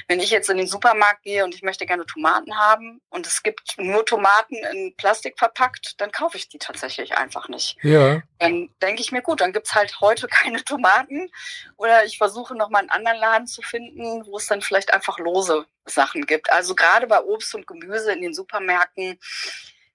wenn 0.08 0.20
ich 0.20 0.30
jetzt 0.30 0.48
in 0.50 0.56
den 0.56 0.66
Supermarkt 0.66 1.22
gehe 1.22 1.44
und 1.44 1.54
ich 1.54 1.62
möchte 1.62 1.86
gerne 1.86 2.06
Tomaten 2.06 2.58
haben 2.58 3.00
und 3.10 3.26
es 3.26 3.42
gibt 3.42 3.74
nur 3.76 4.04
Tomaten 4.04 4.56
in 4.72 4.94
Plastik 4.96 5.38
verpackt, 5.38 6.00
dann 6.00 6.10
kaufe 6.10 6.38
ich 6.38 6.48
die 6.48 6.58
tatsächlich 6.58 7.16
einfach 7.16 7.48
nicht. 7.48 7.76
Ja. 7.82 8.22
Dann 8.38 8.70
denke 8.80 9.02
ich 9.02 9.12
mir, 9.12 9.20
gut, 9.20 9.42
dann 9.42 9.52
gibt's 9.52 9.74
halt 9.74 10.00
heute 10.00 10.28
keine 10.28 10.64
Tomaten 10.64 11.30
oder 11.76 12.06
ich 12.06 12.16
versuche 12.16 12.56
nochmal 12.56 12.80
einen 12.80 12.90
anderen 12.90 13.18
Laden 13.18 13.46
zu 13.46 13.60
finden, 13.60 14.24
wo 14.26 14.38
es 14.38 14.46
dann 14.46 14.62
vielleicht 14.62 14.94
einfach 14.94 15.18
lose 15.18 15.66
Sachen 15.90 16.26
gibt. 16.26 16.50
Also 16.50 16.74
gerade 16.74 17.06
bei 17.06 17.20
Obst 17.20 17.54
und 17.54 17.66
Gemüse 17.66 18.12
in 18.12 18.22
den 18.22 18.34
Supermärkten 18.34 19.18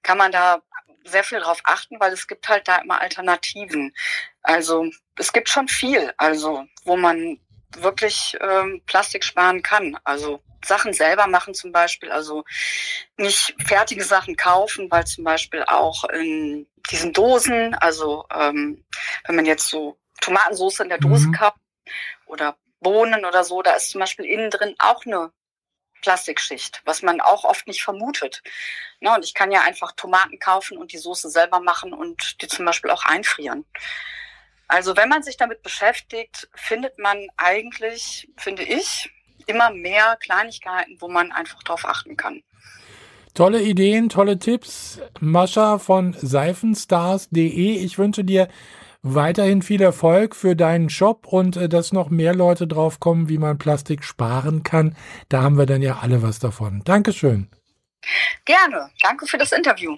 kann 0.03 0.17
man 0.17 0.31
da 0.31 0.61
sehr 1.03 1.23
viel 1.23 1.39
drauf 1.39 1.61
achten, 1.63 1.99
weil 1.99 2.13
es 2.13 2.27
gibt 2.27 2.47
halt 2.49 2.67
da 2.67 2.77
immer 2.77 3.01
Alternativen. 3.01 3.93
Also 4.41 4.89
es 5.17 5.33
gibt 5.33 5.49
schon 5.49 5.67
viel, 5.67 6.13
also 6.17 6.65
wo 6.83 6.97
man 6.97 7.39
wirklich 7.77 8.37
ähm, 8.41 8.81
Plastik 8.85 9.23
sparen 9.23 9.61
kann. 9.61 9.97
Also 10.03 10.41
Sachen 10.63 10.93
selber 10.93 11.27
machen 11.27 11.53
zum 11.53 11.71
Beispiel, 11.71 12.11
also 12.11 12.43
nicht 13.17 13.55
fertige 13.65 14.03
Sachen 14.03 14.35
kaufen, 14.35 14.89
weil 14.89 15.05
zum 15.05 15.23
Beispiel 15.23 15.63
auch 15.63 16.03
in 16.05 16.67
diesen 16.89 17.13
Dosen, 17.13 17.75
also 17.75 18.25
ähm, 18.33 18.85
wenn 19.25 19.35
man 19.35 19.45
jetzt 19.45 19.67
so 19.67 19.97
Tomatensauce 20.21 20.79
in 20.81 20.89
der 20.89 20.97
Dose 20.97 21.27
mhm. 21.27 21.33
kauft 21.33 21.57
oder 22.25 22.57
Bohnen 22.79 23.25
oder 23.25 23.43
so, 23.43 23.61
da 23.61 23.73
ist 23.73 23.91
zum 23.91 23.99
Beispiel 23.99 24.25
innen 24.25 24.49
drin 24.49 24.75
auch 24.79 25.05
eine 25.05 25.31
Plastikschicht, 26.05 26.83
was 26.85 27.01
man 27.01 27.19
auch 27.19 27.45
oft 27.45 27.67
nicht 27.67 27.83
vermutet. 27.83 28.43
Ne, 28.99 29.11
und 29.15 29.25
ich 29.25 29.33
kann 29.33 29.51
ja 29.51 29.63
einfach 29.63 29.93
Tomaten 29.93 30.37
kaufen 30.37 30.77
und 30.77 30.93
die 30.93 30.99
Soße 30.99 31.31
selber 31.31 31.59
machen 31.59 31.93
und 31.93 32.43
die 32.43 32.47
zum 32.47 32.63
Beispiel 32.63 32.91
auch 32.91 33.05
einfrieren. 33.05 33.65
Also 34.67 34.95
wenn 34.95 35.09
man 35.09 35.23
sich 35.23 35.35
damit 35.35 35.63
beschäftigt, 35.63 36.47
findet 36.53 36.99
man 36.99 37.27
eigentlich, 37.37 38.29
finde 38.37 38.61
ich, 38.61 39.09
immer 39.47 39.71
mehr 39.71 40.15
Kleinigkeiten, 40.17 40.97
wo 40.99 41.07
man 41.07 41.31
einfach 41.31 41.63
drauf 41.63 41.85
achten 41.85 42.15
kann. 42.17 42.43
Tolle 43.33 43.63
Ideen, 43.63 44.09
tolle 44.09 44.37
Tipps. 44.37 44.99
Mascha 45.19 45.79
von 45.79 46.13
seifenstars.de. 46.13 47.77
Ich 47.77 47.97
wünsche 47.97 48.23
dir 48.23 48.47
weiterhin 49.05 49.61
viel 49.61 49.81
Erfolg 49.81 50.35
für 50.35 50.55
deinen 50.55 50.89
Shop 50.89 51.27
und 51.27 51.55
äh, 51.55 51.69
dass 51.69 51.93
noch 51.93 52.09
mehr 52.09 52.33
Leute 52.33 52.67
drauf 52.67 52.99
kommen, 52.99 53.29
wie 53.29 53.37
man 53.37 53.57
Plastik 53.57 54.03
sparen 54.03 54.63
kann. 54.63 54.95
Da 55.29 55.43
haben 55.43 55.57
wir 55.57 55.67
dann 55.67 55.81
ja 55.81 55.99
alle 56.01 56.23
was 56.23 56.39
davon. 56.39 56.81
Dankeschön. 56.83 57.47
Gerne. 58.45 58.89
Danke 59.01 59.27
für 59.27 59.37
das 59.37 59.51
Interview. 59.51 59.95